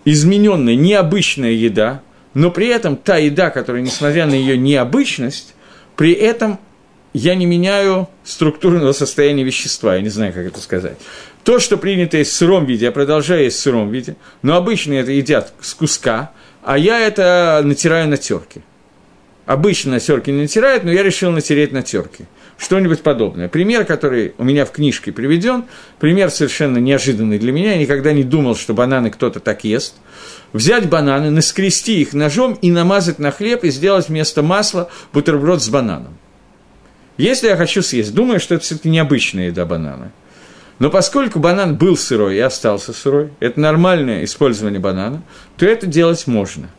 [0.04, 2.02] измененная, необычная еда,
[2.34, 5.54] но при этом та еда, которая, несмотря на ее необычность,
[5.96, 6.58] при этом
[7.12, 10.96] я не меняю структурного состояния вещества, я не знаю, как это сказать.
[11.44, 14.94] То, что принято есть в сыром виде, я продолжаю есть в сыром виде, но обычно
[14.94, 18.62] это едят с куска, а я это натираю на терке.
[19.44, 22.26] Обычно на терке не натирают, но я решил натереть на терке.
[22.62, 23.48] Что-нибудь подобное.
[23.48, 25.64] Пример, который у меня в книжке приведен,
[25.98, 29.96] пример совершенно неожиданный для меня, я никогда не думал, что бананы кто-то так ест.
[30.52, 35.68] Взять бананы, наскрести их ножом и намазать на хлеб и сделать вместо масла бутерброд с
[35.68, 36.16] бананом.
[37.16, 40.12] Если я хочу съесть, думаю, что это все-таки необычная еда банана–
[40.82, 45.22] но поскольку банан был сырой и остался сырой, это нормальное использование банана,
[45.56, 46.70] то это делать можно.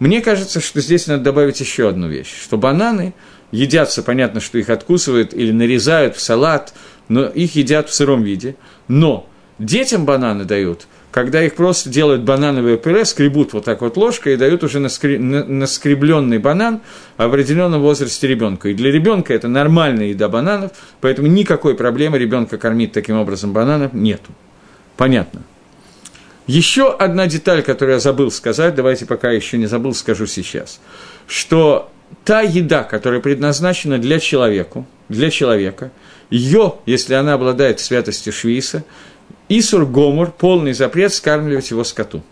[0.00, 3.14] Мне кажется, что здесь надо добавить еще одну вещь, что бананы
[3.52, 6.74] едятся, понятно, что их откусывают или нарезают в салат,
[7.08, 8.56] но их едят в сыром виде,
[8.88, 14.34] но детям бананы дают когда их просто делают банановое пюре, скребут вот так вот ложкой
[14.34, 15.18] и дают уже наскре...
[15.18, 16.80] наскребленный банан
[17.18, 18.68] в определенном возрасте ребенку.
[18.68, 23.92] И для ребенка это нормальная еда бананов, поэтому никакой проблемы ребенка кормить таким образом бананов
[23.92, 24.32] нету.
[24.96, 25.42] Понятно.
[26.46, 30.80] Еще одна деталь, которую я забыл сказать, давайте пока еще не забыл, скажу сейчас,
[31.26, 31.90] что
[32.24, 35.90] та еда, которая предназначена для человека, для человека,
[36.30, 38.84] ее, если она обладает святостью швейса,
[39.48, 42.22] Исур Гомор, полный запрет скармливать его скоту.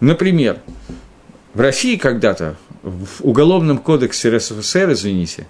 [0.00, 0.58] Например,
[1.54, 5.46] в России когда-то, в Уголовном кодексе РСФСР, извините,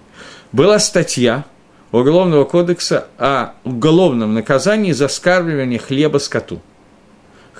[0.51, 1.45] была статья
[1.91, 6.61] Уголовного кодекса о уголовном наказании за скармливание хлеба скоту.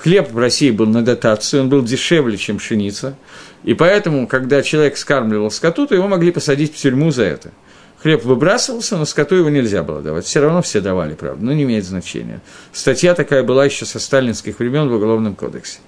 [0.01, 3.17] Хлеб в России был на дотацию, он был дешевле, чем пшеница,
[3.63, 7.51] и поэтому, когда человек скармливал скоту, то его могли посадить в тюрьму за это–
[8.01, 10.25] Хлеб выбрасывался, но скоту его нельзя было давать.
[10.25, 12.41] Все равно все давали, правда, но не имеет значения.
[12.71, 15.79] Статья такая была еще со сталинских времен в Уголовном кодексе.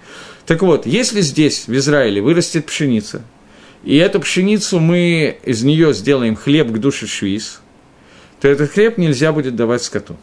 [0.46, 3.22] Так вот, если здесь, в Израиле, вырастет пшеница,
[3.84, 7.62] и эту пшеницу мы из нее сделаем хлеб к душе швиз,
[8.42, 10.18] то этот хлеб нельзя будет давать скоту.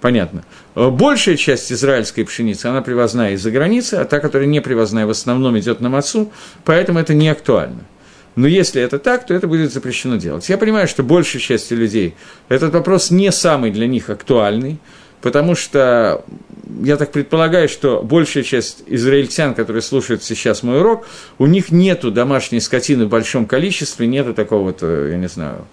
[0.00, 0.44] Понятно.
[0.74, 5.58] Большая часть израильской пшеницы, она привозная из-за границы, а та, которая не привозная, в основном
[5.58, 6.30] идет на мацу,
[6.64, 7.84] поэтому это не актуально.
[8.36, 10.48] Но если это так, то это будет запрещено делать.
[10.48, 12.14] Я понимаю, что большей части людей
[12.48, 14.78] этот вопрос не самый для них актуальный,
[15.20, 16.24] потому что
[16.82, 21.06] я так предполагаю, что большая часть израильтян, которые слушают сейчас мой урок,
[21.38, 25.66] у них нету домашней скотины в большом количестве, нету такого вот, э, я не знаю,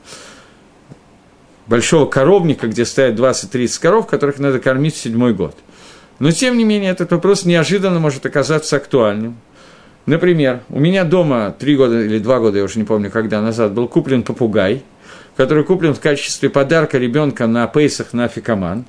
[1.67, 5.55] большого коровника, где стоят 20-30 коров, которых надо кормить в седьмой год.
[6.19, 9.37] Но, тем не менее, этот вопрос неожиданно может оказаться актуальным.
[10.05, 13.73] Например, у меня дома три года или два года, я уже не помню, когда назад,
[13.73, 14.83] был куплен попугай,
[15.35, 18.85] который куплен в качестве подарка ребенка на Пейсах на Фикаман.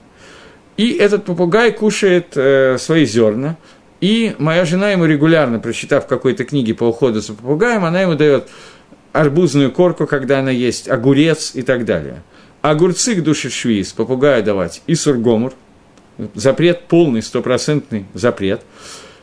[0.76, 3.56] И этот попугай кушает э, свои зерна.
[4.00, 8.48] И моя жена ему регулярно, прочитав какой-то книге по уходу за попугаем, она ему дает
[9.12, 12.22] арбузную корку, когда она есть, огурец и так далее.
[12.70, 15.54] Огурцы к душе швиз, попугая давать и сургомур,
[16.34, 18.62] запрет полный, стопроцентный запрет–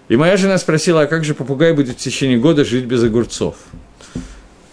[0.07, 3.55] и моя жена спросила, а как же попугай будет в течение года жить без огурцов?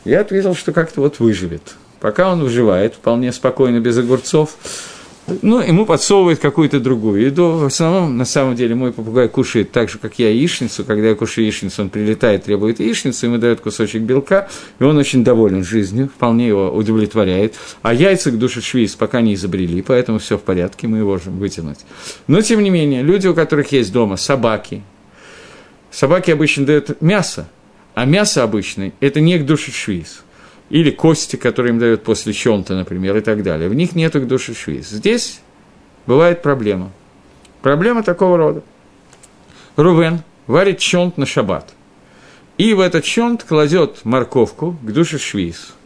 [0.04, 1.74] Я ответил, что как-то вот выживет.
[2.00, 4.56] Пока он выживает, вполне спокойно, без огурцов,
[5.42, 7.52] ну, ему подсовывает какую-то другую еду.
[7.52, 10.84] В основном, на самом деле, мой попугай кушает так же, как я, яичницу.
[10.84, 15.22] Когда я кушаю яичницу, он прилетает, требует яичницу, ему дает кусочек белка, и он очень
[15.24, 17.54] доволен жизнью, вполне его удовлетворяет.
[17.82, 21.38] А яйца к душе швейц пока не изобрели, поэтому все в порядке, мы его можем
[21.38, 21.78] вытянуть.
[22.26, 24.82] Но, тем не менее, люди, у которых есть дома собаки,
[25.92, 27.46] Собаки обычно дают мясо,
[27.94, 30.24] а мясо обычное– это не к душе швиз.
[30.72, 33.68] Или кости, которые им дают после чонта, например, и так далее.
[33.68, 34.88] В них нету к душе швиз.
[34.88, 35.40] Здесь
[36.06, 36.90] бывает проблема.
[37.60, 38.62] Проблема такого рода.
[39.76, 41.72] Рувен варит чонт на шаббат.
[42.58, 45.74] И в этот чонт кладет морковку к душе швиз–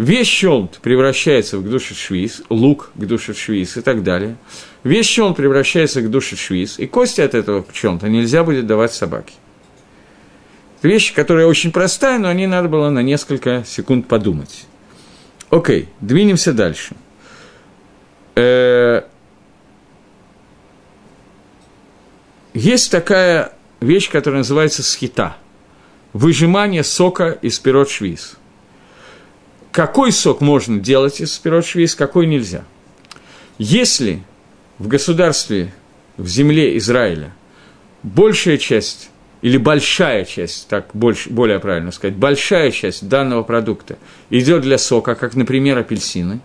[0.00, 4.36] Весь щелт превращается в душе швиз, лук к душе швиз и так далее.
[4.82, 9.34] Весь щелт превращается к душе швиз, и кости от этого щелта нельзя будет давать собаке.
[10.82, 14.64] Вещь, которая очень простая, но о ней надо было на несколько секунд подумать.
[15.50, 16.94] Окей, двинемся дальше.
[18.34, 19.02] Э,
[22.54, 25.36] есть такая вещь, которая называется схита.
[26.12, 28.36] Выжимание сока из пирот швиз–
[29.72, 32.64] какой сок можно делать из пирот швейц, какой нельзя.
[33.58, 34.22] Если
[34.78, 35.72] в государстве,
[36.16, 37.32] в земле Израиля
[38.02, 39.10] большая часть
[39.42, 43.98] или большая часть, так больше, более правильно сказать, большая часть данного продукта
[44.28, 46.40] идет для сока, как, например, апельсины,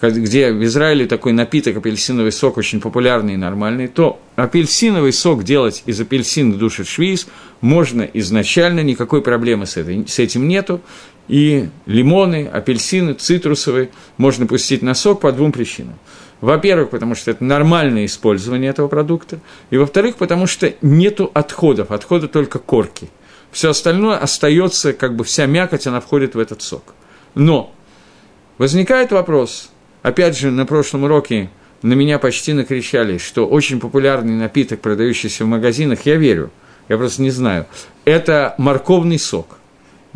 [0.00, 5.82] где в Израиле такой напиток, апельсиновый сок, очень популярный и нормальный, то апельсиновый сок делать
[5.86, 7.26] из апельсина душит швиз
[7.60, 10.80] можно изначально, никакой проблемы с, этой, с этим нету,
[11.28, 15.98] и лимоны, апельсины, цитрусовые можно пустить на сок по двум причинам.
[16.46, 22.28] Во-первых, потому что это нормальное использование этого продукта, и во-вторых, потому что нету отходов, отходы
[22.28, 23.10] только корки.
[23.50, 26.94] Все остальное остается, как бы вся мякоть, она входит в этот сок.
[27.34, 27.74] Но
[28.58, 29.70] возникает вопрос,
[30.02, 31.50] опять же, на прошлом уроке
[31.82, 36.52] на меня почти накричали, что очень популярный напиток, продающийся в магазинах, я верю,
[36.88, 37.66] я просто не знаю,
[38.04, 39.58] это морковный сок–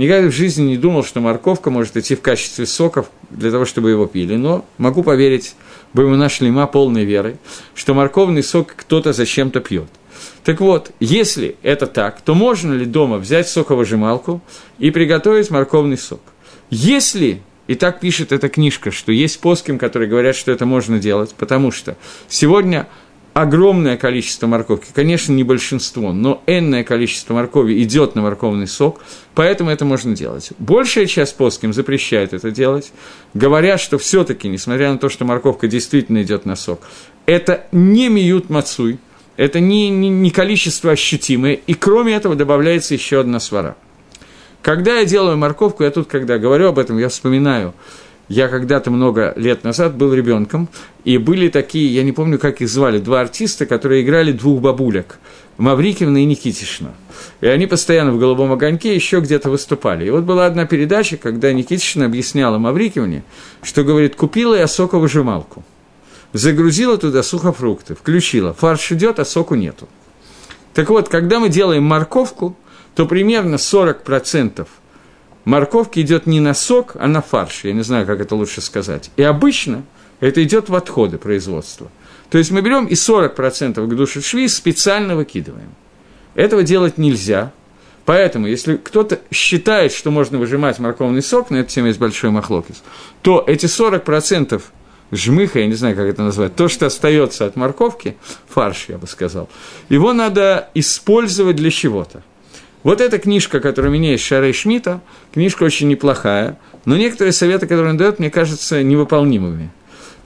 [0.01, 3.91] Никогда в жизни не думал, что морковка может идти в качестве соков для того, чтобы
[3.91, 4.35] его пили.
[4.37, 5.55] Но могу поверить,
[5.93, 7.37] бы мы нашли ма полной верой,
[7.75, 9.89] что морковный сок кто-то зачем-то пьет.
[10.45, 14.41] Так вот, если это так, то можно ли дома взять соковыжималку
[14.79, 16.21] и приготовить морковный сок?
[16.71, 21.35] Если, и так пишет эта книжка, что есть поским, которые говорят, что это можно делать,
[21.37, 21.97] потому что
[22.29, 22.89] сегодня
[23.35, 29.01] огромное количество морковки, конечно, не большинство, но энное количество моркови идет на морковный сок,
[29.35, 30.51] поэтому это можно делать.
[30.59, 32.93] Большая часть плоским запрещает это делать,
[33.35, 36.81] говорят, что все-таки, несмотря на то, что морковка действительно идет на сок,
[37.27, 38.99] это не миют мацуй,
[39.37, 43.77] это не, не, не количество ощутимое, и кроме этого добавляется еще одна свара.
[44.63, 47.75] Когда я делаю морковку, я тут, когда говорю об этом, я вспоминаю–
[48.31, 50.69] я когда-то много лет назад был ребенком,
[51.05, 55.19] и были такие, я не помню, как их звали, два артиста, которые играли двух бабулек,
[55.59, 56.93] Маврикивна и Никитишна.
[57.41, 60.07] И они постоянно в «Голубом огоньке» еще где-то выступали.
[60.07, 63.25] И вот была одна передача, когда Никитишна объясняла Маврикивне,
[63.65, 65.65] что, говорит, купила я соковыжималку,
[66.33, 69.89] загрузила туда сухофрукты, включила, фарш идет, а соку нету.
[70.73, 72.57] Так вот, когда мы делаем морковку,
[72.95, 74.69] то примерно 40%
[75.51, 77.65] морковки идет не на сок, а на фарш.
[77.65, 79.11] Я не знаю, как это лучше сказать.
[79.17, 79.83] И обычно
[80.21, 81.91] это идет в отходы производства.
[82.31, 85.75] То есть мы берем и 40% к душе шви специально выкидываем.
[86.37, 87.53] Этого делать нельзя.
[88.05, 92.83] Поэтому, если кто-то считает, что можно выжимать морковный сок, на эту тему есть большой махлокис,
[93.23, 94.63] то эти 40%
[95.11, 98.17] жмыха, я не знаю, как это назвать, то, что остается от морковки,
[98.49, 99.49] фарш, я бы сказал,
[99.89, 102.23] его надо использовать для чего-то.
[102.83, 105.01] Вот эта книжка, которая у меня есть, Шарей Шмита,
[105.33, 109.71] книжка очень неплохая, но некоторые советы, которые он дает, мне кажутся невыполнимыми.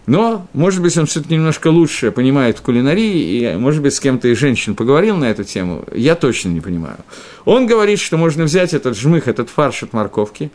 [0.07, 4.29] Но, может быть, он все-таки немножко лучше понимает в кулинарии, и, может быть, с кем-то
[4.29, 6.99] из женщин поговорил на эту тему, я точно не понимаю.
[7.45, 10.51] Он говорит, что можно взять этот жмых, этот фарш от морковки,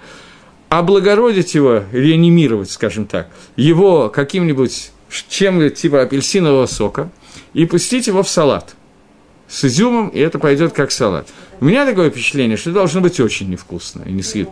[0.70, 4.92] облагородить его, реанимировать, скажем так, его каким-нибудь
[5.28, 7.10] чем типа апельсинового сока,
[7.54, 8.76] и пустить его в салат
[9.50, 11.28] с изюмом, и это пойдет как салат.
[11.60, 14.48] У меня такое впечатление, что должно быть очень невкусно и не съед.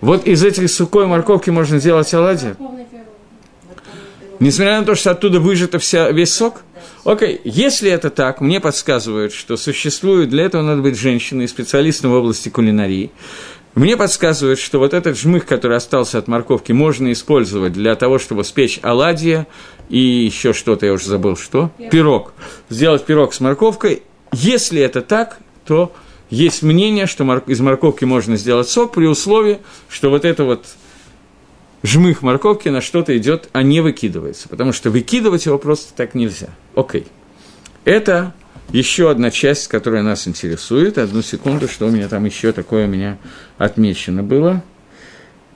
[0.00, 2.54] Вот из этих сухой морковки можно сделать оладьи?
[4.40, 6.62] Несмотря на то, что оттуда выжата вся, весь сок?
[7.04, 7.40] Окей, okay.
[7.44, 12.48] если это так, мне подсказывают, что существует, для этого надо быть женщиной, специалистом в области
[12.48, 13.10] кулинарии.
[13.78, 18.42] Мне подсказывают, что вот этот жмых, который остался от морковки, можно использовать для того, чтобы
[18.44, 19.46] спечь оладьи
[19.88, 21.70] и еще что-то, я уже забыл, что?
[21.90, 22.34] Пирог.
[22.68, 25.92] Сделать пирог с морковкой если это так, то
[26.30, 30.66] есть мнение, что из морковки можно сделать сок при условии, что вот это вот
[31.82, 36.48] жмых морковки на что-то идет, а не выкидывается, потому что выкидывать его просто так нельзя.
[36.74, 37.06] Окей.
[37.84, 38.34] Это
[38.72, 40.98] еще одна часть, которая нас интересует.
[40.98, 43.18] Одну секунду, что у меня там еще такое у меня
[43.56, 44.62] отмечено было.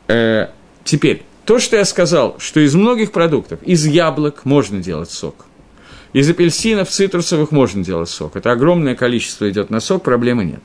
[0.09, 0.48] Э,
[0.85, 5.46] теперь, то, что я сказал, что из многих продуктов, из яблок можно делать сок–
[6.12, 8.37] из апельсинов, цитрусовых можно делать сок.
[8.37, 10.61] Это огромное количество идет на сок, проблемы нет.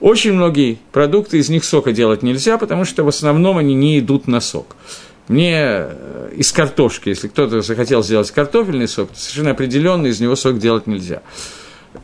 [0.00, 4.26] Очень многие продукты, из них сока делать нельзя, потому что в основном они не идут
[4.26, 4.76] на сок.
[5.28, 10.36] Мне э, из картошки, если кто-то захотел сделать картофельный сок, то совершенно определенно из него
[10.36, 11.22] сок делать нельзя.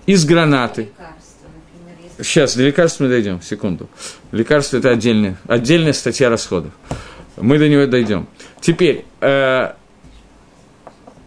[0.07, 0.91] Из гранаты.
[2.21, 3.89] Сейчас, до лекарств мы дойдем, секунду.
[4.33, 6.73] Лекарство– это отдельная, отдельная статья расходов.
[7.37, 8.27] Мы до него дойдем.
[8.61, 9.73] Теперь, э,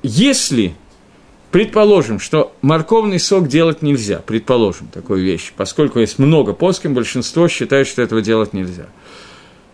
[0.03, 0.75] если
[1.51, 7.87] Предположим, что морковный сок делать нельзя, предположим такую вещь, поскольку есть много поским, большинство считает,
[7.87, 8.85] что этого делать нельзя.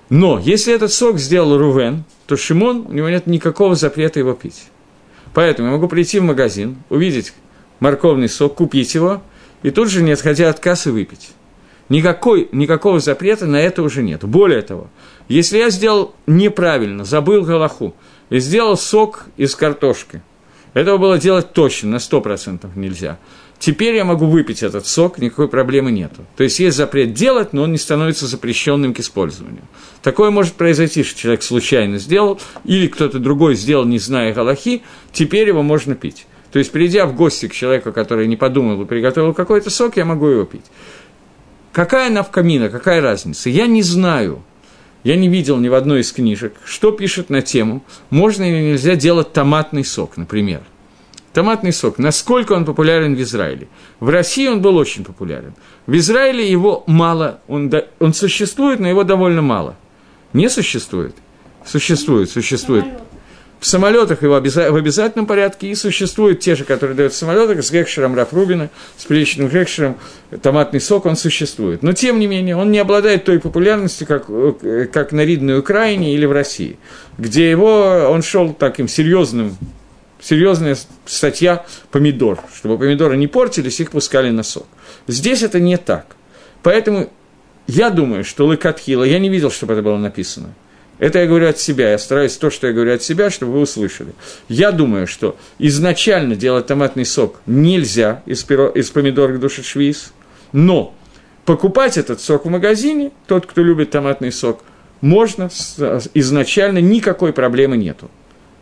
[0.10, 4.70] Но если этот сок сделал Рувен, то Шимон, у него нет никакого запрета его пить.
[5.36, 7.34] Поэтому я могу прийти в магазин, увидеть
[7.80, 9.22] морковный сок, купить его,
[9.64, 11.30] и тут же, не отходя от кассы, выпить.
[11.90, 14.24] Никакой, никакого запрета на это уже нет.
[14.24, 14.90] Более того,
[15.28, 17.96] если я сделал неправильно, забыл галаху,
[18.30, 20.22] и сделал сок из картошки–
[20.78, 23.18] этого было делать точно, на 100% нельзя.
[23.58, 26.24] Теперь я могу выпить этот сок, никакой проблемы нету.
[26.36, 29.64] То есть есть запрет делать, но он не становится запрещенным к использованию.
[30.04, 35.48] Такое может произойти, что человек случайно сделал, или кто-то другой сделал, не зная галахи, теперь
[35.48, 36.28] его можно пить.
[36.52, 40.06] То есть, придя в гости к человеку, который не подумал и приготовил какой-то сок, я
[40.06, 40.66] могу его пить.
[41.74, 43.50] Какая навкамина, какая разница?
[43.50, 44.42] Я не знаю.
[45.04, 48.96] Я не видел ни в одной из книжек, что пишет на тему, можно или нельзя
[48.96, 50.62] делать томатный сок, например.
[51.34, 53.68] Томатный сок, насколько он популярен в Израиле.
[54.00, 55.54] В России он был очень популярен.
[55.86, 59.76] В Израиле его мало, он, он существует, но его довольно мало.
[60.34, 61.16] Не существует?
[61.64, 62.86] Существует, существует.
[63.60, 67.72] В самолетах его в обязательном порядке, и существуют те же, которые дают в самолетах, с
[67.72, 69.98] гекшером Рафрубина, с приличным гекшером,
[70.44, 71.82] томатный сок, он существует.
[71.82, 74.28] Но, тем не менее, он не обладает той популярностью, как,
[74.92, 76.78] как на Ридной Украине или в России,
[77.18, 79.58] где его, он шел таким серьезным,
[80.22, 80.78] серьезная
[81.08, 84.68] статья помидор, чтобы помидоры не портились, их пускали на сок.
[85.08, 86.16] Здесь это не так.
[86.62, 87.10] Поэтому
[87.66, 90.54] я думаю, что Лыкатхила, я не видел, чтобы это было написано–
[91.00, 93.60] Это я говорю от себя, я стараюсь то, что я говорю от себя, чтобы вы
[93.62, 94.14] услышали.
[94.50, 100.12] Я думаю, что изначально делать томатный сок нельзя из, пиро, из помидорок душечвиз,
[100.54, 100.96] но
[101.46, 104.64] покупать этот сок в магазине, тот, кто любит томатный сок,
[105.02, 105.50] можно
[106.16, 108.10] изначально, никакой проблемы нету.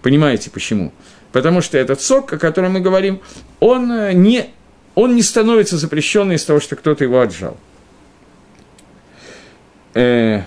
[0.02, 0.92] Понимаете почему?
[1.32, 3.22] Потому что этот сок, о котором мы говорим,
[3.60, 4.48] он э, не,
[4.94, 7.58] он не становится запрещенным из того, что кто-то его отжал.
[9.94, 10.44] Э,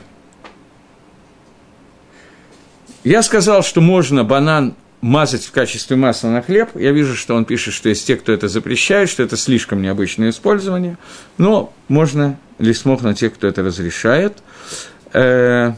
[3.05, 6.71] я сказал, что можно банан мазать в качестве масла на хлеб.
[6.75, 10.31] Я вижу, что он пишет, что есть те, кто это запрещает, что это слишком необычное
[10.31, 10.99] использование.
[11.37, 14.39] Но можно ли смог на тех, кто это разрешает.
[15.13, 15.73] Э,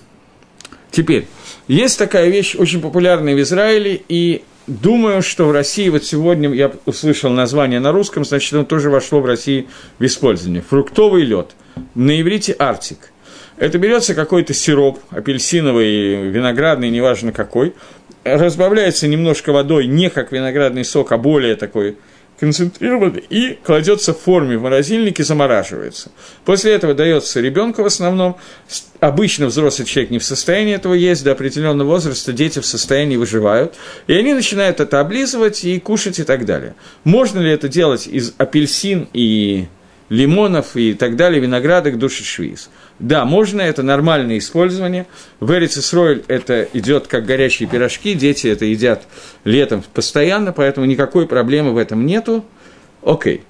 [0.91, 1.27] теперь,
[1.69, 6.73] есть такая вещь, очень популярная в Израиле, и думаю, что в России, вот сегодня я
[6.87, 9.69] услышал название на русском, значит, оно тоже вошло в России
[9.99, 10.63] в использование.
[10.63, 11.51] Фруктовый лед.
[11.95, 13.13] На иврите «артик».
[13.61, 17.75] Это берется какой-то сироп, апельсиновый, виноградный, неважно какой,
[18.25, 21.99] разбавляется немножко водой, не как виноградный сок, а более такой
[22.41, 26.11] концентрированный, и кладется в форме в морозильнике, замораживается.
[26.47, 28.39] После этого дается ребенку в основном.
[28.99, 33.75] Обычно взрослый человек не в состоянии этого есть, до определенного возраста дети в состоянии выживают,
[34.07, 36.77] и они начинают это облизывать и кушать и так далее.
[37.05, 39.67] Можно ли это делать из апельсин и
[40.09, 42.71] лимонов и так далее, виноградок, души швиз?
[43.01, 45.07] Да, можно, это нормальное использование.
[45.41, 49.05] В Эрицисройль это идет как горячие пирожки, дети это едят
[49.45, 52.45] летом постоянно, поэтому никакой проблемы в этом нету.
[53.03, 53.43] Окей.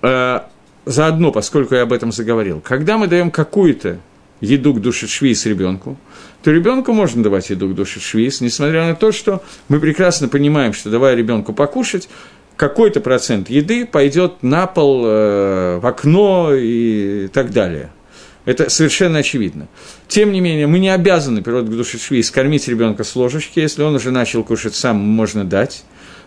[0.00, 0.48] А,
[0.86, 3.98] заодно, поскольку я об этом заговорил, когда мы даем какую-то
[4.40, 5.98] еду к душешвиз ребенку,
[6.44, 10.88] то ребенку можно давать еду к душешвиз, несмотря на то, что мы прекрасно понимаем, что
[10.88, 12.08] давая ребенку покушать,
[12.56, 17.90] какой-то процент еды пойдет на пол, э, в окно и так далее–
[18.44, 19.68] это совершенно очевидно.
[20.08, 23.60] Тем не менее, мы не обязаны душе шви скормить ребенка с ложечки.
[23.60, 25.84] Если он уже начал кушать сам, можно дать.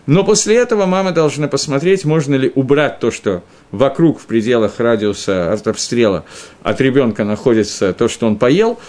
[0.08, 5.52] Но после этого мама должна посмотреть, можно ли убрать то, что вокруг, в пределах радиуса
[5.52, 6.24] от обстрела
[6.62, 8.80] от ребенка находится то, что он поел,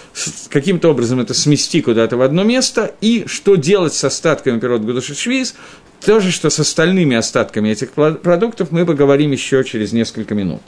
[0.49, 5.55] каким-то образом это смести куда-то в одно место, и что делать с остатками природы Гудушишвиз,
[5.99, 10.61] то же, что с остальными остатками этих продуктов, мы поговорим еще через несколько минут.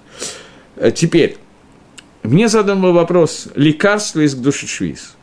[0.75, 1.37] Э, теперь,
[2.23, 5.15] мне задан был вопрос лекарства из души швиз.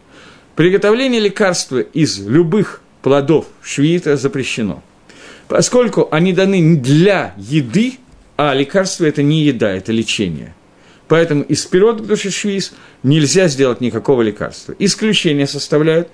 [0.56, 4.82] Приготовление лекарства из любых плодов швиита запрещено,
[5.46, 7.98] поскольку они даны для еды,
[8.36, 10.54] а лекарство– это не еда, это лечение.
[11.06, 12.72] Поэтому из пирот души швиз
[13.02, 14.74] нельзя сделать никакого лекарства.
[14.78, 16.08] Исключение составляют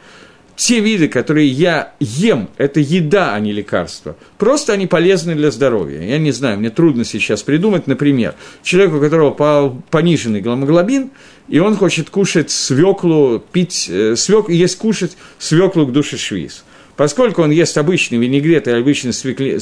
[0.57, 4.17] те виды, которые я ем, это еда, а не лекарство.
[4.39, 6.01] Просто они полезны для здоровья.
[6.01, 11.11] Я не знаю, мне трудно сейчас придумать, например, человек, у которого пониженный гемоглобин,
[11.49, 16.65] и он хочет кушать свеклу, пить э, свек, есть кушать свеклу к душе швиз.
[16.97, 19.59] Поскольку он ест обычный винегрет и обычный свекле,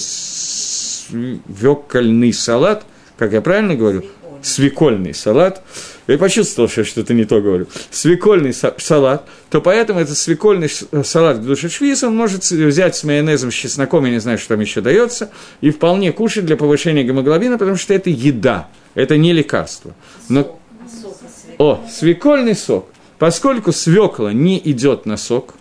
[1.09, 2.85] свекольный салат,
[3.17, 4.05] как я правильно говорю,
[4.43, 5.63] свекольный салат,
[6.07, 10.69] я почувствовал, что я что-то не то говорю, свекольный салат, то поэтому этот свекольный
[11.05, 14.49] салат в душе швиз, он может взять с майонезом, с чесноком, я не знаю, что
[14.49, 15.31] там еще дается,
[15.61, 19.95] и вполне кушать для повышения гемоглобина, потому что это еда, это не лекарство.
[20.29, 20.59] Но...
[21.59, 22.89] О, свекольный сок.
[23.19, 25.55] Поскольку свекла не идет на сок,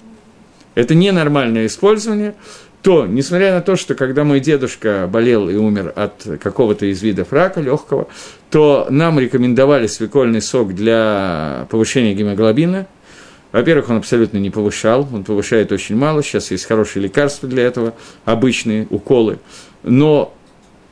[0.74, 2.34] это ненормальное использование,
[2.82, 7.32] то, несмотря на то, что когда мой дедушка болел и умер от какого-то из видов
[7.32, 8.08] рака легкого,
[8.52, 12.86] то нам рекомендовали свекольный сок для повышения гемоглобина.
[13.54, 17.94] Во-первых, он абсолютно не повышал, он повышает очень мало, сейчас есть хорошие лекарства для этого,
[18.26, 19.40] обычные уколы.
[19.84, 20.34] Но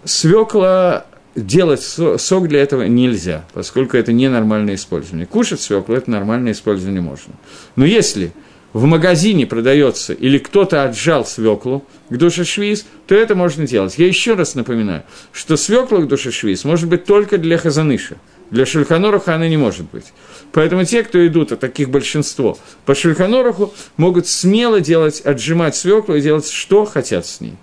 [0.04, 1.06] свекла
[1.36, 5.26] делать сок для этого нельзя, поскольку это ненормальное использование.
[5.26, 7.34] Кушать свеклу– это нормальное использование можно.
[7.76, 8.32] Но если
[8.74, 13.98] в магазине продается, или кто-то отжал свеклу к душешвиз, то это можно делать.
[13.98, 18.18] Я еще раз напоминаю, что свекла к душешвиз может быть только для хазаныша.
[18.52, 20.06] Для шульханоруха она не может быть.
[20.52, 26.22] Поэтому те, кто идут, а таких большинство, по шульханоруху могут смело делать, отжимать свеклу и
[26.22, 27.56] делать, что хотят с ней.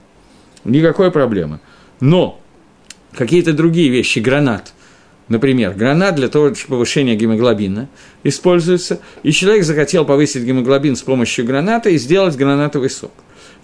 [0.65, 1.61] Никакой проблемы.
[2.01, 2.41] Но
[3.13, 4.73] какие-то другие вещи, гранат,
[5.29, 7.89] Например, гранат для того, чтобы повышения гемоглобина
[8.23, 13.13] используется, и человек захотел повысить гемоглобин с помощью граната и сделать гранатовый сок.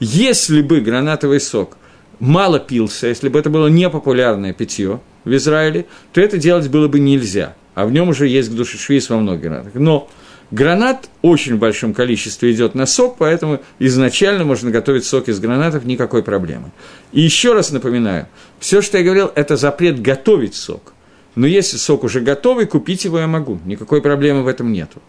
[0.01, 1.77] Если бы гранатовый сок
[2.19, 6.99] мало пился, если бы это было непопулярное питье в Израиле, то это делать было бы
[6.99, 9.75] нельзя, а в нем уже есть душешвиз во многих гранатах.
[9.75, 10.11] Но
[10.51, 15.85] гранат очень в большом количестве идет на сок, поэтому изначально можно готовить сок из гранатов,
[15.85, 16.73] никакой проблемы.
[17.13, 18.27] И еще раз напоминаю,
[18.59, 20.93] все, что я говорил, это запрет готовить сок–
[21.35, 23.59] но если сок уже готовый, купить его я могу.
[23.65, 25.01] Никакой проблемы в этом нету.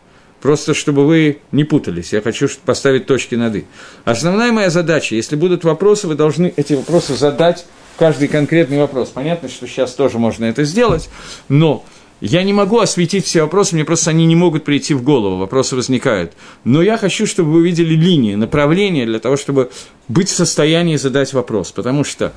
[0.41, 3.65] Просто чтобы вы не путались, я хочу поставить точки над «и».
[4.03, 7.65] Основная моя задача, если будут вопросы, вы должны эти вопросы задать,
[7.97, 9.09] каждый конкретный вопрос.
[9.09, 11.09] Понятно, что сейчас тоже можно это сделать,
[11.47, 11.85] но
[12.19, 15.75] я не могу осветить все вопросы, мне просто они не могут прийти в голову, вопросы
[15.75, 16.33] возникают.
[16.63, 19.71] Но я хочу, чтобы вы видели линии, направления для того, чтобы
[20.07, 21.71] быть в состоянии задать вопрос.
[21.71, 22.31] Потому что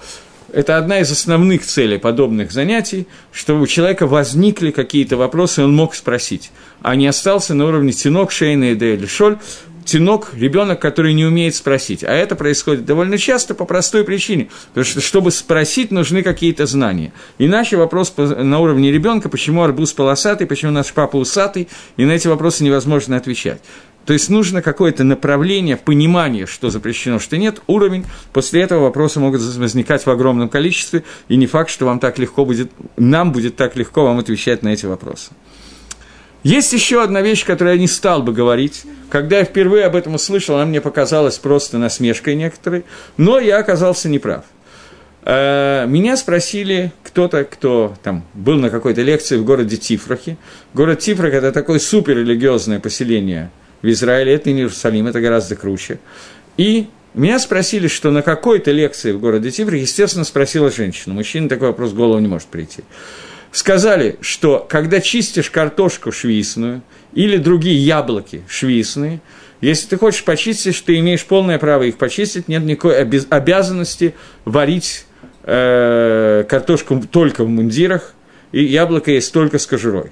[0.56, 5.94] это одна из основных целей подобных занятий, чтобы у человека возникли какие-то вопросы, он мог
[5.94, 6.50] спросить,
[6.80, 9.36] а не остался на уровне тинок, шейна, эде или шоль,
[9.84, 12.02] тинок, ребенок, который не умеет спросить.
[12.02, 17.12] А это происходит довольно часто по простой причине, потому что, чтобы спросить, нужны какие-то знания.
[17.36, 22.28] Иначе вопрос на уровне ребенка, почему арбуз полосатый, почему наш папа усатый, и на эти
[22.28, 23.60] вопросы невозможно отвечать.
[24.06, 28.06] То есть нужно какое-то направление, понимание, что запрещено, что нет, уровень.
[28.32, 32.44] После этого вопросы могут возникать в огромном количестве, и не факт, что вам так легко
[32.44, 35.32] будет, нам будет так легко вам отвечать на эти вопросы.
[36.44, 38.84] Есть еще одна вещь, которую я не стал бы говорить.
[39.10, 42.84] Когда я впервые об этом услышал, она мне показалась просто насмешкой некоторой,
[43.16, 44.44] но я оказался неправ.
[45.24, 50.36] Э, меня спросили кто-то, кто там был на какой-то лекции в городе Тифрахе.
[50.74, 53.50] Город Тифрах– это такое суперрелигиозное поселение–
[53.86, 55.98] в Израиле, это не Иерусалим, это гораздо круче.
[56.56, 61.14] И меня спросили, что на какой-то лекции в городе Тифре, естественно, спросила женщина.
[61.14, 62.82] Мужчина такой вопрос в голову не может прийти.
[63.52, 66.82] Сказали, что когда чистишь картошку швейную
[67.14, 69.20] или другие яблоки швейные,
[69.60, 74.14] если ты хочешь почистить, ты имеешь полное право их почистить, нет никакой обязанности
[74.44, 75.06] варить
[75.44, 78.14] э, картошку только в мундирах,
[78.52, 80.10] и яблоко есть только с кожурой.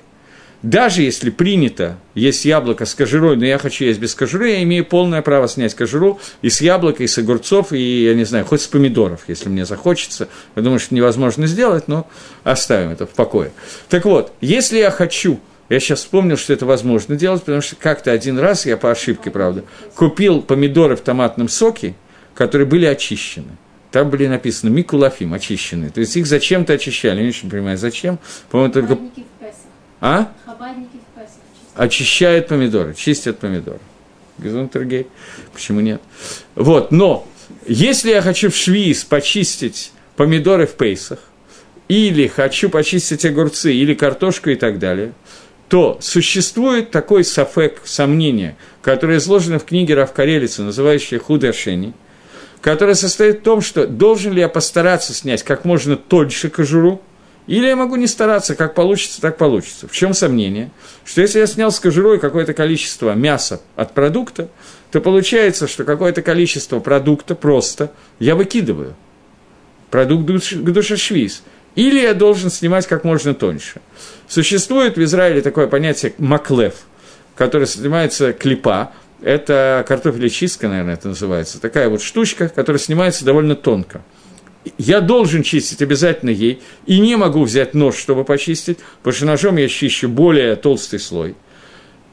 [0.65, 4.87] Даже если принято есть яблоко с кожурой, но я хочу есть без кожуры, я имею
[4.87, 8.63] полное право снять кожуру и с яблока, и с огурцов, и, я не знаю, хоть
[8.63, 10.27] с помидоров, если мне захочется.
[10.57, 12.09] Я думаю, что невозможно сделать, но
[12.45, 13.53] оставим это в покое.
[13.91, 15.39] Так вот, если я хочу
[15.69, 19.31] я сейчас вспомнил, что это возможно делать, потому что как-то один раз, я по ошибке,
[19.31, 21.95] правда, купил помидоры в томатном соке,
[22.35, 23.59] которые были очищены.
[23.95, 25.89] Там были написаны «Микулафим», очищенные.
[25.89, 27.19] То есть их зачем-то очищали.
[27.19, 28.19] Я не очень понимаю, зачем.
[28.51, 28.99] По-моему, только...
[30.01, 30.33] А?
[31.75, 33.81] Очищают помидоры, чистят помидоры.
[34.39, 35.07] Гезунтергей.
[35.53, 36.01] Почему нет?
[36.55, 37.27] Вот, но
[37.67, 41.19] если я хочу в Швиз почистить помидоры в пейсах,
[41.89, 45.13] или хочу почистить огурцы, или картошку и так далее,
[45.69, 51.93] то существует такой сафек, сомнение, которое изложено в книге Равкарелица, называющее «Худашени»,
[52.61, 57.03] которое состоит в том, что должен ли я постараться снять как можно тоньше кожуру–
[57.47, 59.87] или я могу не стараться, как получится, так получится.
[59.87, 60.71] В чем сомнение?
[61.05, 64.49] Что если я снял с кожурой какое-то количество мяса от продукта,
[64.91, 68.95] то получается, что какое-то количество продукта просто я выкидываю.
[69.91, 71.43] Продукт душешвиз.
[71.75, 73.81] Или я должен снимать как можно тоньше.
[74.27, 76.75] Существует в Израиле такое понятие маклев,
[77.35, 78.93] которое снимается клипа.
[79.21, 81.61] Это картофелечистка, наверное, это называется.
[81.61, 84.03] Такая вот штучка, которая снимается довольно тонко–
[84.79, 89.57] я должен чистить обязательно ей, и не могу взять нож, чтобы почистить, потому что ножом
[89.57, 91.35] я чищу более толстый слой.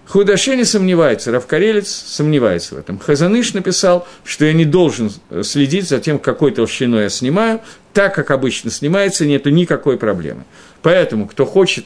[0.08, 3.00] Худаше не сомневается, Равкарелец сомневается в этом.
[3.00, 5.10] Хазаныш написал, что я не должен
[5.42, 7.62] следить за тем, какой толщиной я снимаю,
[7.94, 10.44] так, как обычно снимается, нету никакой проблемы.
[10.82, 11.86] Поэтому, кто хочет,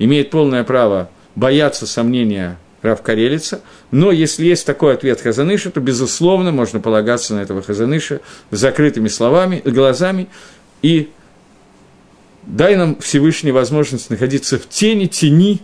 [0.00, 3.60] имеет полное право бояться сомнения Рав Карелица,
[3.90, 8.20] но если есть такой ответ Хазаныша, то, безусловно, можно полагаться на этого Хазаныша
[8.50, 10.28] с закрытыми словами, глазами,
[10.80, 11.10] и
[12.44, 15.60] дай нам Всевышний возможность находиться в тени, тени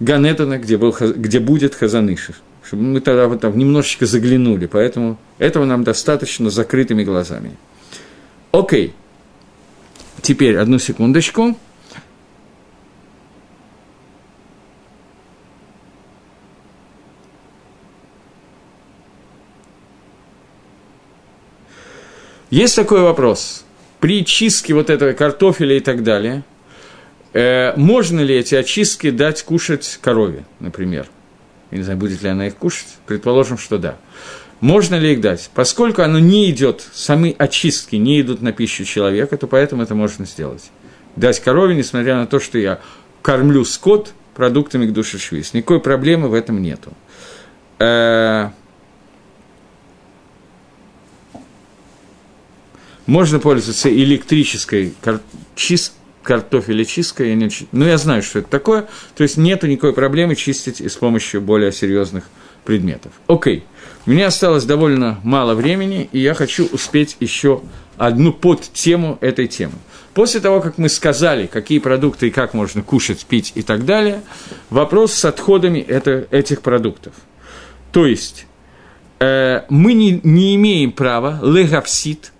[0.00, 5.64] Ганетана, где, был, где будет Хазаныша, чтобы мы тогда вот там немножечко заглянули, поэтому этого
[5.64, 7.56] нам достаточно закрытыми глазами.
[8.52, 8.94] Окей,
[10.20, 11.56] теперь одну секундочку.
[22.50, 23.64] Есть такой вопрос.
[24.00, 26.44] При чистке вот этого картофеля и так далее,
[27.32, 31.08] э, можно ли эти очистки дать кушать корове, например?
[31.70, 32.88] Я не знаю, будет ли она их кушать.
[33.06, 33.96] Предположим, что да.
[34.60, 35.50] Можно ли их дать?
[35.54, 40.24] Поскольку оно не идет, сами очистки не идут на пищу человека, то поэтому это можно
[40.24, 40.70] сделать.
[41.16, 42.80] Дать корове, несмотря на то, что я
[43.20, 45.52] кормлю скот продуктами к душе швиз.
[45.52, 46.92] Никакой проблемы в этом нету.
[53.08, 55.20] Можно пользоваться электрической кар...
[55.56, 55.94] чист...
[56.22, 58.86] картофелечисткой, я не ну, я знаю, что это такое,
[59.16, 62.24] то есть нет никакой проблемы чистить и с помощью более серьезных
[62.66, 63.12] предметов.
[63.26, 63.64] Окей,
[64.04, 67.62] у меня осталось довольно мало времени, и я хочу успеть еще
[67.96, 69.76] одну подтему этой темы.
[70.12, 74.20] После того, как мы сказали, какие продукты и как можно кушать, пить и так далее,
[74.68, 77.14] вопрос с отходами это, этих продуктов.
[77.90, 78.44] То есть,
[79.18, 82.32] э, мы не, не имеем права легавсит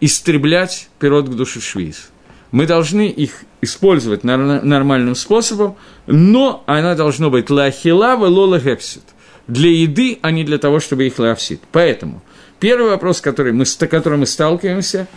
[0.00, 2.10] истреблять пирот к душе швиз.
[2.50, 5.76] Мы должны их использовать нормальным способом,
[6.06, 9.02] но она должна быть лахила лола гепсит.
[9.46, 11.60] Для еды, а не для того, чтобы их лафсит.
[11.72, 12.22] Поэтому
[12.60, 15.08] первый вопрос, который мы, с которым мы сталкиваемся,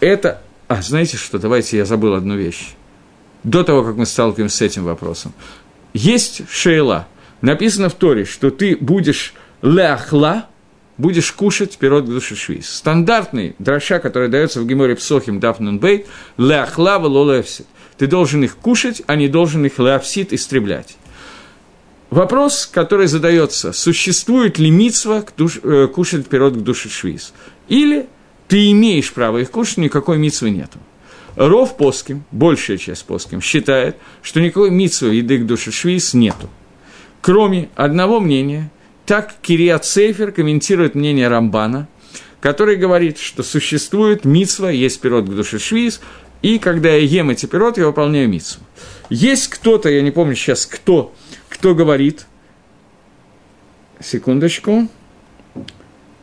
[0.00, 0.42] это...
[0.68, 2.74] А, знаете что, давайте я забыл одну вещь.
[3.42, 5.32] До того, как мы сталкиваемся с этим вопросом.
[5.94, 7.08] Есть шейла.
[7.40, 10.46] Написано в Торе, что ты будешь ляхла,
[11.00, 12.68] будешь кушать пирот душишвиз.
[12.68, 17.66] Стандартный дроша, который дается в Геморе Псохим Дафнун Бейт, ляхла лолевсит.
[17.96, 20.96] Ты должен их кушать, а не должен их леопсит истреблять.
[22.10, 27.32] Вопрос, который задается, существует ли митсва э, кушать пирот к душе швиз?
[27.68, 28.08] Или
[28.48, 30.78] ты имеешь право их кушать, никакой митсвы нету.
[31.36, 36.50] Ров Поским, большая часть Поским, считает, что никакой митсвы еды к душе швиз нету.
[37.20, 38.72] Кроме одного мнения,
[39.10, 41.88] так Кириат Сейфер комментирует мнение Рамбана,
[42.40, 46.00] который говорит, что существует митсва, есть пирот к душе швиз,
[46.42, 48.62] и когда я ем эти пирот, я выполняю митсву.
[49.08, 51.12] Есть кто-то, я не помню сейчас кто,
[51.48, 52.26] кто говорит,
[53.98, 54.86] секундочку,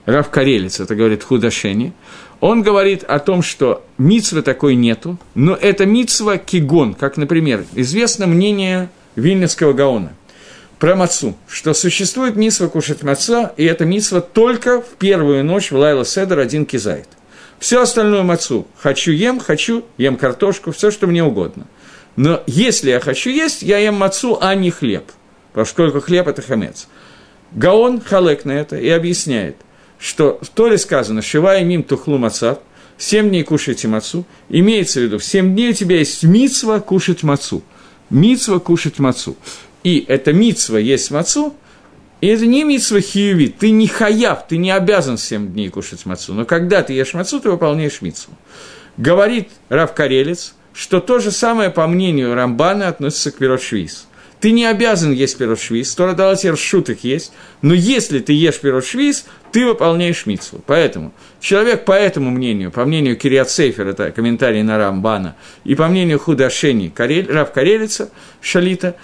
[0.06, 1.92] Рав Карелец, это говорит Худашени,
[2.40, 8.28] он говорит о том, что митсвы такой нету, но это митсва кигон, как, например, известно
[8.28, 10.14] мнение Вильнинского Гаона
[10.80, 15.76] про мацу, что существует митсва кушать маца, и это митсва только в первую ночь в
[15.76, 17.08] Лайла Седер один кизайт.
[17.60, 18.68] Все остальное мацу.
[18.78, 21.66] Хочу ем, хочу, ем картошку, все, что мне угодно.
[22.16, 25.06] Но если я хочу есть, я ем мацу, а не хлеб.
[25.54, 26.88] Поскольку хлеб– это хамец.
[27.52, 29.56] Гаон халек на это и объясняет,
[29.98, 32.62] что в Торе сказано «Шива и мим тухлу мацат»,
[33.00, 37.64] «Семь дней кушайте мацу», имеется в виду, семь дней у тебя есть мицва кушать мацу.
[38.10, 39.36] Мицва кушать мацу.
[39.84, 41.56] И это мицва есть мацу–
[42.20, 46.34] и это не митсва хиюви, ты не хаяв, ты не обязан 7 дней кушать мацу.
[46.34, 48.34] Но когда ты ешь мацу, ты выполняешь митсву.
[48.98, 54.08] Говорит Рав Карелец, что то же самое, по мнению Рамбана, относится к пирот швиз.
[54.40, 58.34] Ты не обязан есть пирот швиз, Тора дала тебе ршут их есть, но если ты
[58.34, 60.62] ешь пирот швиз, ты выполняешь митсву.
[60.66, 65.88] Поэтому человек по этому мнению, по мнению Кириат Сейфер, это комментарий на Рамбана, и по
[65.88, 68.12] мнению Худашени Карель, Рав Карелица,
[68.42, 68.96] Шалита,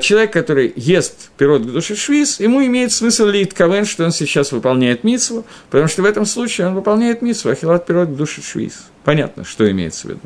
[0.00, 4.52] человек, который ест пирот к душе швиз, ему имеет смысл лить кавен, что он сейчас
[4.52, 8.86] выполняет митсву, потому что в этом случае он выполняет митсву, ахилат пирот к душе швиз.
[9.04, 10.20] Понятно, что имеется в виду.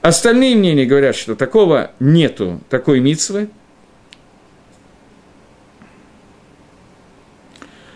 [0.00, 3.48] Остальные мнения говорят, что такого нету, такой митсвы.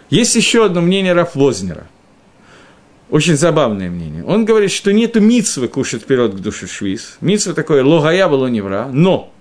[0.08, 1.88] Есть еще одно мнение Рафлознера.
[3.10, 4.24] Очень забавное мнение.
[4.24, 7.16] Он говорит, что нету митсвы кушать пирот к душе швиз.
[7.20, 9.32] Митсва такое логая было невра, но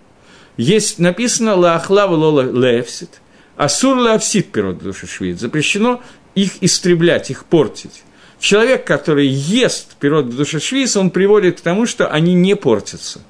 [0.57, 3.21] есть написано «Лаахла лола леевсит»,
[3.55, 5.39] «Асур лаавсит пирот души швид».
[5.39, 6.01] Запрещено
[6.35, 8.03] их истреблять, их портить.
[8.39, 13.21] Человек, который ест пирот души швиз, он приводит к тому, что они не портятся.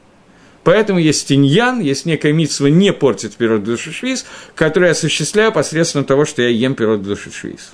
[0.63, 6.05] Поэтому есть тиньян, есть некая митсва не портить пирот души швиз, которую я осуществляю посредством
[6.05, 7.71] того, что я ем пирот души швиз.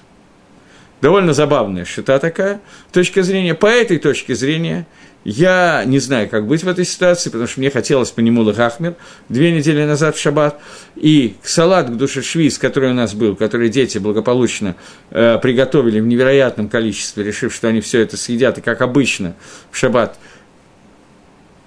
[1.02, 2.62] Довольно забавная счета такая.
[2.92, 4.86] Точка зрения, по этой точке зрения–
[5.24, 8.96] я не знаю, как быть в этой ситуации, потому что мне хотелось по нему Лагахмер
[9.30, 10.60] две недели назад в шаббат.
[10.96, 14.76] И салат к душе швиз, который у нас был, который дети благополучно
[15.12, 19.36] э, приготовили в невероятном количестве, решив, что они все это съедят, и как обычно
[19.70, 20.18] в шаббат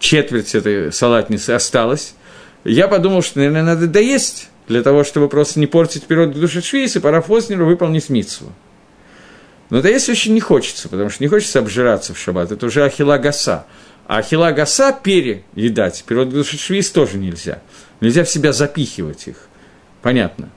[0.01, 2.17] четверть этой салатницы осталась.
[2.65, 6.61] Я подумал, что, наверное, надо доесть для того, чтобы просто не портить пирог к душе
[6.61, 8.53] швиз, и пора Фознеру выполнить митсву.
[9.71, 12.53] Но это если очень не хочется, потому что не хочется обжираться в шаббат.
[12.53, 13.67] Это уже ахила гаса.
[14.07, 16.05] А ахила гаса переедать,
[16.45, 17.63] швиз тоже нельзя.
[18.01, 19.37] Нельзя в себя запихивать их.
[20.03, 20.51] Понятно.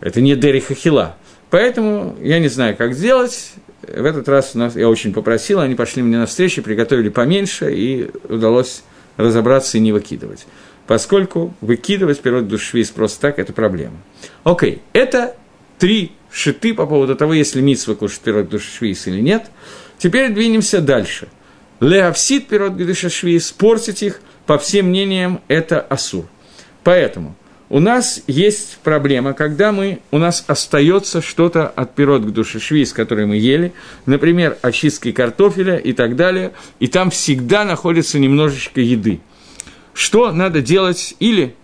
[0.00, 1.16] Это не дерих ахила.
[1.50, 3.52] Поэтому я не знаю, как сделать.
[3.82, 8.10] В этот раз у нас, я очень попросил, они пошли мне навстречу, приготовили поменьше, и
[8.28, 8.82] удалось
[9.16, 10.46] разобраться и не выкидывать.
[10.86, 13.96] Поскольку выкидывать пирот душвиз просто так– это проблема.
[14.44, 15.36] Окей, это
[15.78, 19.50] три шиты по поводу того, если митсва кушать пирот душишвиз или нет.
[19.98, 21.28] Теперь двинемся дальше.
[21.80, 26.24] Леавсид пирот душишвиз, портить их, по всем мнениям, это асур.
[26.82, 27.36] Поэтому
[27.68, 32.94] у нас есть проблема, когда мы, у нас остается что-то от пирот к душе швиз,
[32.94, 33.74] который мы ели,
[34.06, 39.20] например, очистки картофеля и так далее, и там всегда находится немножечко еды.
[39.92, 41.54] Что надо делать или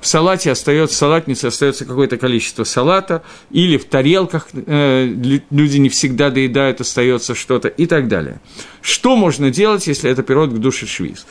[0.00, 5.06] в салате остается, в салатнице остается какое-то количество салата, или в тарелках э,
[5.50, 8.40] люди не всегда доедают, остается что-то и так далее.
[8.80, 11.26] Что можно делать, если это пирот к душе швиз?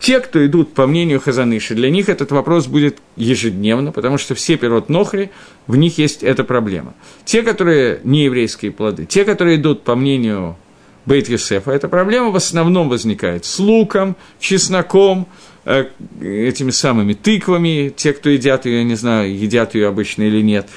[0.00, 4.56] Те, кто идут, по мнению Хазаныши, для них этот вопрос будет ежедневно, потому что все
[4.56, 5.30] пирот Нохри,
[5.66, 6.94] в них есть эта проблема.
[7.26, 10.56] Те, которые не еврейские плоды, те, которые идут, по мнению
[11.04, 15.26] Бейт Юсефа, эта проблема в основном возникает с луком, чесноком,
[15.64, 20.68] этими самыми тыквами, те, кто едят ее, я не знаю, едят ее обычно или нет,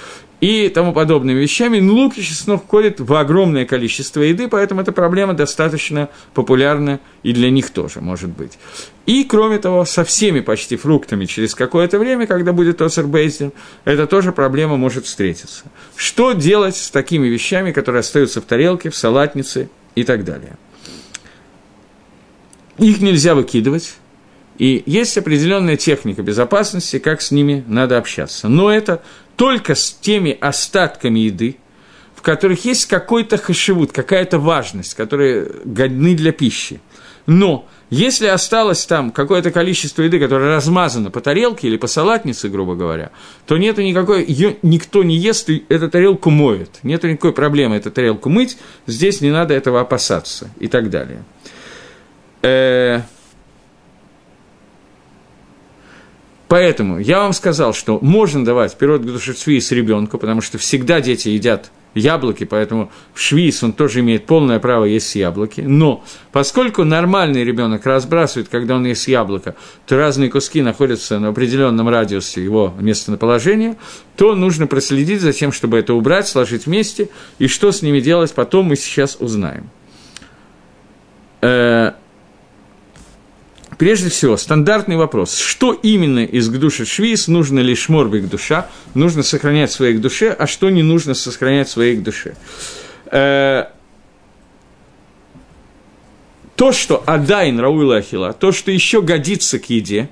[0.43, 1.79] и тому подобными вещами.
[1.79, 7.31] Но лук и чеснок входят в огромное количество еды, поэтому эта проблема достаточно популярна и
[7.31, 8.59] для них тоже, может быть.
[9.05, 13.53] И, кроме того, со всеми почти фруктами через какое-то время, когда будет осер бейзин,
[13.85, 15.63] эта тоже проблема может встретиться.
[15.95, 20.57] Что делать с такими вещами, которые остаются в тарелке, в салатнице и так далее?
[22.79, 23.95] Их нельзя выкидывать,
[24.57, 28.47] и есть определенная техника безопасности, как с ними надо общаться.
[28.47, 29.01] Но это
[29.35, 31.57] только с теми остатками еды,
[32.15, 36.79] в которых есть какой-то хашивут, какая-то важность, которые годны для пищи.
[37.25, 42.75] Но если осталось там какое-то количество еды, которое размазано по тарелке или по салатнице, грубо
[42.75, 43.11] говоря,
[43.45, 46.79] то нету никакой, ее никто не ест, и эту тарелку моет.
[46.83, 51.23] Нету никакой проблемы эту тарелку мыть, здесь не надо этого опасаться и так далее.
[52.41, 53.01] Э,
[56.53, 61.71] Поэтому я вам сказал, что можно давать пирот швиз ребенку, потому что всегда дети едят
[61.95, 65.61] яблоки, поэтому в швиз он тоже имеет полное право есть яблоки.
[65.61, 69.55] Но поскольку нормальный ребенок разбрасывает, когда он ест яблоко,
[69.87, 73.75] то разные куски находятся на определенном радиусе его местоположения,
[74.15, 78.31] то нужно проследить за тем, чтобы это убрать, сложить вместе, и что с ними делать,
[78.31, 79.71] потом мы сейчас узнаем.
[83.83, 85.35] Прежде всего, стандартный вопрос.
[85.35, 88.69] Что именно из Гдуши Швиз нужно ли шморбик душа?
[88.93, 92.37] Нужно сохранять в своей душе, а что не нужно сохранять в своей душе?
[93.07, 93.65] Э,
[96.55, 100.07] то, что Адайн Рауила Ахила, то, что еще годится к еде,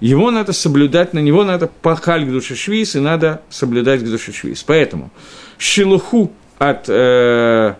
[0.00, 4.32] его надо соблюдать, на него надо пахаль к душе швиз, и надо соблюдать к душе
[4.32, 4.62] швиз.
[4.62, 5.10] Поэтому
[5.58, 7.74] шилуху от э,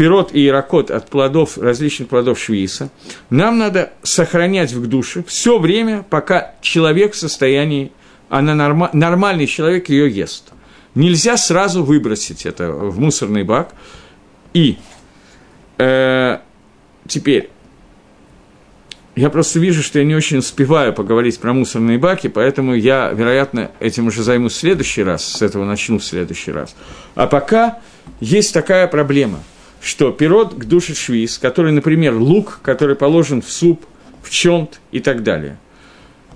[0.00, 2.88] пирот и иракот от плодов, различных плодов швейса,
[3.28, 7.92] нам надо сохранять в душе все время, пока человек в состоянии,
[8.30, 10.52] она норма, нормальный человек ее ест.
[10.94, 13.74] Нельзя сразу выбросить это в мусорный бак.
[14.54, 14.78] И
[15.76, 16.38] э,
[17.06, 17.50] теперь,
[19.16, 23.70] я просто вижу, что я не очень успеваю поговорить про мусорные баки, поэтому я, вероятно,
[23.80, 26.74] этим уже займусь в следующий раз, с этого начну в следующий раз.
[27.14, 27.80] А пока
[28.18, 29.40] есть такая проблема–
[29.80, 33.84] что пирот к душе швиз, который, например, лук, который положен в суп,
[34.22, 35.58] в чонт и так далее.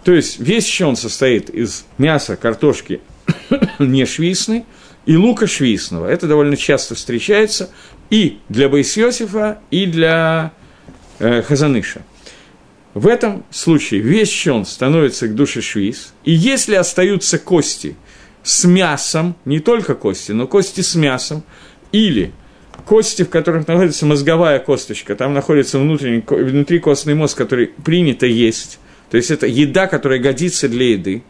[0.05, 3.01] То есть весь чон состоит из мяса, картошки
[3.79, 4.65] не швисной
[5.07, 6.07] и лука швисного.
[6.07, 7.71] Это довольно часто встречается
[8.11, 10.53] и для Байсиосифа, и для
[11.19, 12.03] э, Хазаныша.
[12.93, 17.97] В этом случае весь чон становится к душе швиз, и если остаются кости
[18.43, 21.43] с мясом, не только кости, но кости с мясом,
[21.91, 22.33] или
[22.85, 28.79] кости, в которых находится мозговая косточка, там находится внутренний, внутри костный мозг, который принято есть,
[29.11, 31.23] то есть это еда, которая годится для еды,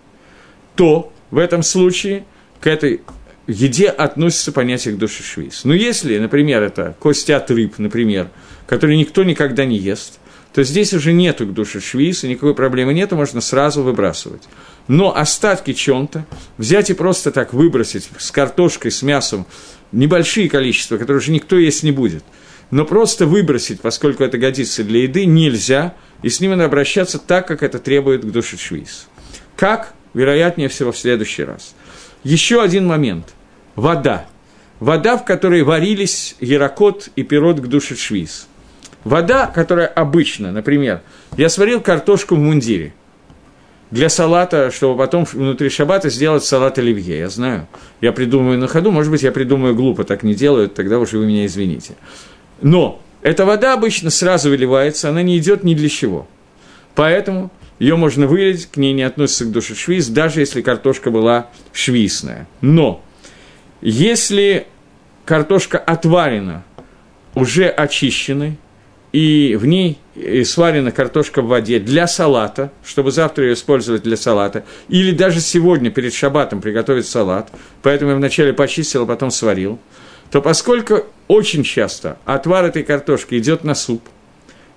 [0.75, 2.25] то в этом случае
[2.61, 3.03] к этой
[3.47, 5.65] еде относится понятие к душе швиз.
[5.65, 8.31] Но если, например, это кости от рыб, например,
[8.67, 10.19] которые никто никогда не ест,
[10.55, 14.45] то здесь уже нету к душе и никакой проблемы нету, можно сразу выбрасывать.
[14.87, 16.27] Но остатки чем-то
[16.59, 19.47] взять и просто так выбросить с картошкой, с мясом,
[19.95, 22.25] небольшие количества, которые уже никто есть не будет.
[22.71, 27.47] Но просто выбросить, поскольку это годится для еды, нельзя, и с ним надо обращаться так,
[27.47, 29.07] как это требует к душе швиз.
[29.57, 29.95] Как?
[30.15, 31.75] Вероятнее всего в следующий раз.
[32.23, 33.35] Еще один момент.
[33.77, 34.27] Вода.
[34.81, 38.49] Вода, в которой варились ярокот и пирот к душе швиз.
[39.05, 41.03] Вода, которая обычно, например,
[41.37, 42.95] я сварил картошку в мундире–
[43.95, 47.17] для салата, чтобы потом внутри шабата сделать салат оливье.
[47.17, 47.69] Я знаю,
[48.01, 51.27] я придумываю на ходу, может быть, я придумаю глупо, так не делают, тогда уже вы
[51.27, 51.95] меня извините.
[52.61, 56.27] Но эта вода обычно сразу выливается, она не идет ни для чего.
[56.97, 61.51] Поэтому ее можно вылить, к ней не относится к душе швиз, даже если картошка была
[61.73, 62.49] швисная.
[62.63, 63.01] Но
[63.81, 64.67] если
[65.25, 66.65] картошка отварена,
[67.37, 68.59] уже очищенной,
[69.15, 74.17] и в ней э, сварена картошка в воде для салата, чтобы завтра ее использовать для
[74.17, 77.49] салата, или даже сегодня перед шабатом приготовить салат,
[77.81, 79.79] поэтому я вначале почистил, а потом сварил,
[80.33, 84.03] то поскольку очень часто отвар этой картошки идет на суп,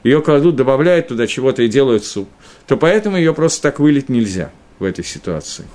[0.03, 2.29] ее кладут, добавляют туда чего-то и делают суп,
[2.67, 4.51] то поэтому ее просто так вылить нельзя.
[4.77, 5.65] в этой ситуации.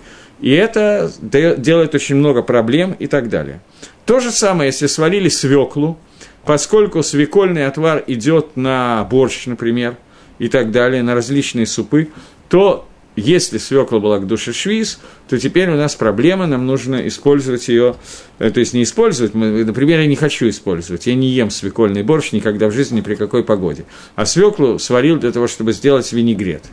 [0.41, 3.61] И это делает очень много проблем и так далее.
[4.07, 5.99] То же самое, если сварили свеклу,
[6.45, 9.97] поскольку свекольный отвар идет на борщ, например,
[10.39, 12.09] и так далее, на различные супы,
[12.49, 17.69] то если свекла была к душе швиз, то теперь у нас проблема, нам нужно использовать
[17.69, 17.97] ее,
[18.39, 22.33] э, то есть не использовать, например, я не хочу использовать, я не ем свекольный борщ
[22.33, 23.85] никогда в жизни, ни при какой погоде,
[24.15, 26.65] а свеклу сварил для того, чтобы сделать винегрет.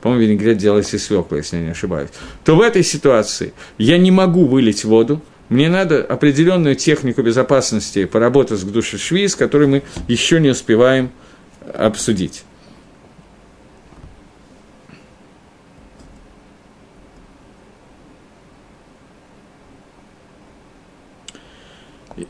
[0.00, 2.10] По-моему, винегрет делается из свеклы, если я не ошибаюсь.
[2.44, 5.20] То в этой ситуации я не могу вылить воду,
[5.52, 11.10] мне надо определенную технику безопасности поработать с гдушей которую мы еще не успеваем
[11.74, 12.44] обсудить.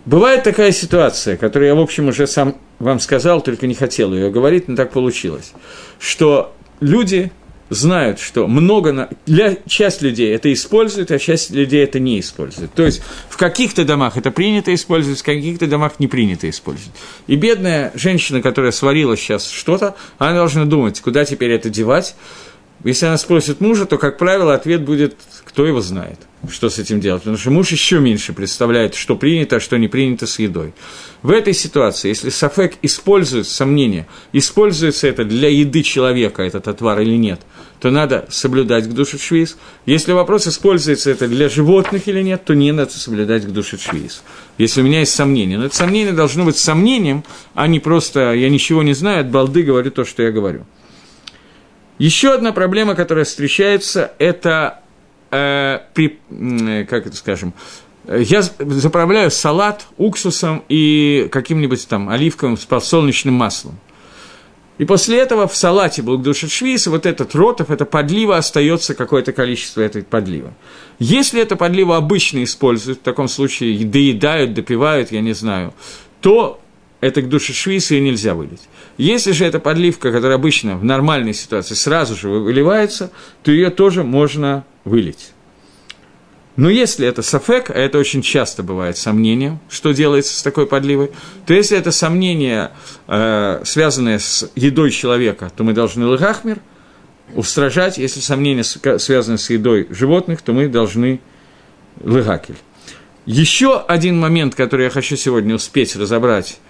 [0.04, 4.30] Бывает такая ситуация, которую я, в общем, уже сам вам сказал, только не хотел ее
[4.32, 5.52] говорить, но так получилось,
[6.00, 7.30] что люди
[7.72, 12.72] знают, что много, для, часть людей это использует, а часть людей это не использует.
[12.74, 16.92] То есть в каких-то домах это принято использовать, в каких-то домах не принято использовать.
[17.26, 22.14] И бедная женщина, которая сварила сейчас что-то, она должна думать, куда теперь это девать.
[22.84, 25.16] Если она спросит мужа, то, как правило, ответ будет,
[25.53, 26.18] кто его знает,
[26.50, 27.22] что с этим делать.
[27.22, 30.72] Потому что муж еще меньше представляет, что принято, а что не принято с едой.
[31.20, 37.18] В этой ситуации, если Сафек использует сомнение, используется это для еды человека, этот отвар или
[37.18, 37.42] нет,
[37.80, 39.59] то надо соблюдать к душе швиз.
[39.84, 44.22] Если вопрос, используется это для животных или нет, то не надо соблюдать к душе швиз.
[44.57, 45.59] Если у меня есть сомнение.
[45.59, 47.24] Но это сомнение должно быть сомнением,
[47.55, 50.64] а не просто «я ничего не знаю, от балды говорю то, что я говорю».
[51.98, 54.80] Еще одна проблема, которая встречается, это,
[55.33, 57.53] э, при, э, как это скажем,
[58.09, 63.78] я заправляю салат уксусом и каким-нибудь там оливковым с подсолнечным маслом.
[64.78, 66.03] И после этого в салате
[66.33, 70.55] швиз, вот этот ротов, это подлива, остается какое-то количество этой подлива.
[70.99, 75.74] Если это подлива обычно используют, в таком случае доедают, допивают, я не знаю,
[76.20, 76.61] то
[77.03, 78.62] это к душе и нельзя вылить.
[78.96, 83.11] Если же это подливка, которая обычно в нормальной ситуации сразу же выливается,
[83.42, 85.32] то ее тоже можно вылить.
[86.55, 91.11] Но если это сафек, а это очень часто бывает сомнением, что делается с такой подливой,
[91.44, 92.70] то если это сомнение,
[93.09, 96.61] э, связанное с едой человека, то мы должны лыгахмер
[97.34, 97.98] устражать.
[97.98, 101.20] Если сомнение связано с едой животных, то мы должны
[102.00, 102.59] лыгакель.
[103.26, 106.61] Еще один момент, который я хочу сегодня успеть разобрать–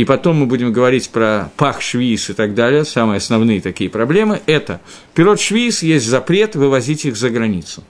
[0.00, 4.40] и потом мы будем говорить про пах швиз и так далее, самые основные такие проблемы,
[4.46, 4.80] это
[5.12, 7.84] пирот швиз есть запрет вывозить их за границу.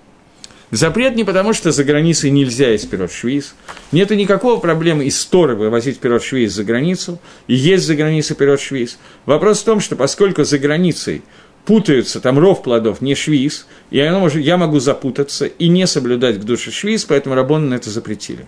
[0.73, 3.55] Запрет не потому, что за границей нельзя есть пирот швиз.
[3.93, 8.61] Нет никакого проблемы из Торы вывозить пирот швиз за границу, и есть за границей пирот
[8.61, 8.99] швиз.
[9.25, 11.23] Вопрос в том, что поскольку за границей
[11.65, 16.45] путаются, там ров плодов, не швиз, оно может, я могу запутаться и не соблюдать к
[16.45, 18.47] душе швиз, поэтому Рабон это запретили.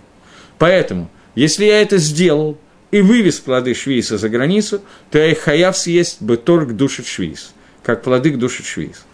[0.58, 2.58] Поэтому, если я это сделал,
[2.92, 7.52] и вывез плоды швейса за границу, то я их хаяв съесть бы торг душит швейс,
[7.82, 9.04] как плоды к душит швейс.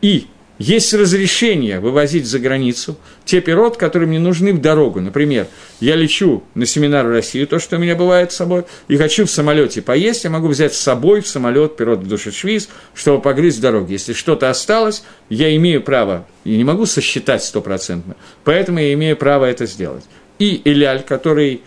[0.00, 0.28] И
[0.58, 5.00] есть разрешение вывозить за границу те пирот, которые мне нужны в дорогу.
[5.00, 5.48] Например,
[5.80, 9.26] я лечу на семинар в Россию, то, что у меня бывает с собой, и хочу
[9.26, 13.20] в самолете поесть, я могу взять с собой в самолет пирот в душе швиз, чтобы
[13.20, 13.94] погрызть в дороге.
[13.94, 18.14] Если что-то осталось, я имею право, я не могу сосчитать стопроцентно,
[18.44, 20.04] поэтому я имею право это сделать.
[20.38, 21.62] И Иляль, который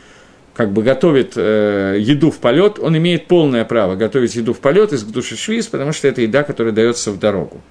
[0.58, 4.92] как бы готовит э, еду в полет, он имеет полное право готовить еду в полет
[4.92, 7.62] из души швиз, потому что это еда, которая дается в дорогу.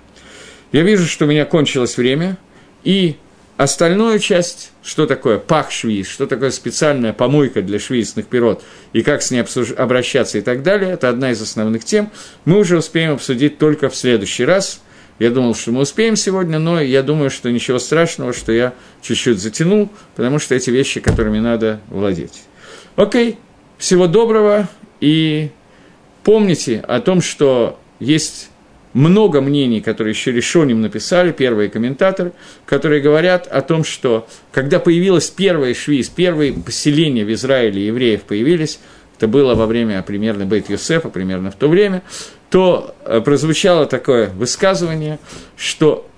[0.70, 2.38] Я вижу, что у меня кончилось время,
[2.84, 3.16] и
[3.56, 8.62] остальную часть, что такое пах швиз, что такое специальная помойка для швейцных пирот,
[8.92, 9.72] и как с ней обсуж...
[9.76, 12.12] обращаться и так далее, это одна из основных тем,
[12.44, 14.80] мы уже успеем обсудить только в следующий раз.
[15.18, 19.40] Я думал, что мы успеем сегодня, но я думаю, что ничего страшного, что я чуть-чуть
[19.40, 22.44] затянул, потому что эти вещи, которыми надо владеть.
[22.96, 23.38] Окей,
[23.76, 24.68] всего доброго.
[25.00, 25.50] И
[26.24, 28.48] помните о том, что есть
[28.94, 32.32] много мнений, которые еще решением написали, первые комментаторы,
[32.64, 38.80] которые говорят о том, что когда появилась первая швиз, первые поселения в Израиле евреев появились,
[39.18, 42.02] это было во время примерно Бейт Юсефа, примерно в то время,
[42.48, 45.18] то э, прозвучало такое высказывание,
[45.58, 46.08] что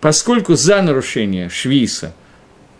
[0.00, 2.14] поскольку за нарушение швиса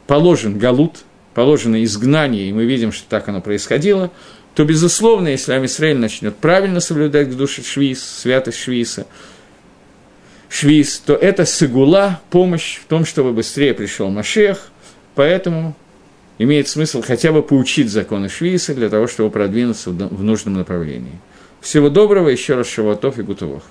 [0.06, 0.98] положен галут–
[1.38, 4.10] положено изгнание, и мы видим, что так оно происходило,
[4.56, 9.06] то, безусловно, если Амисраэль начнет правильно соблюдать душу Швиз, святость Швиса,
[10.48, 14.72] Швиз, то это сигула, помощь в том, чтобы быстрее пришел Машех,
[15.14, 15.76] поэтому
[16.38, 21.20] имеет смысл хотя бы поучить законы Швиса для того, чтобы продвинуться в нужном направлении.
[21.60, 23.62] Всего доброго, еще раз Шаватов и Гутовых.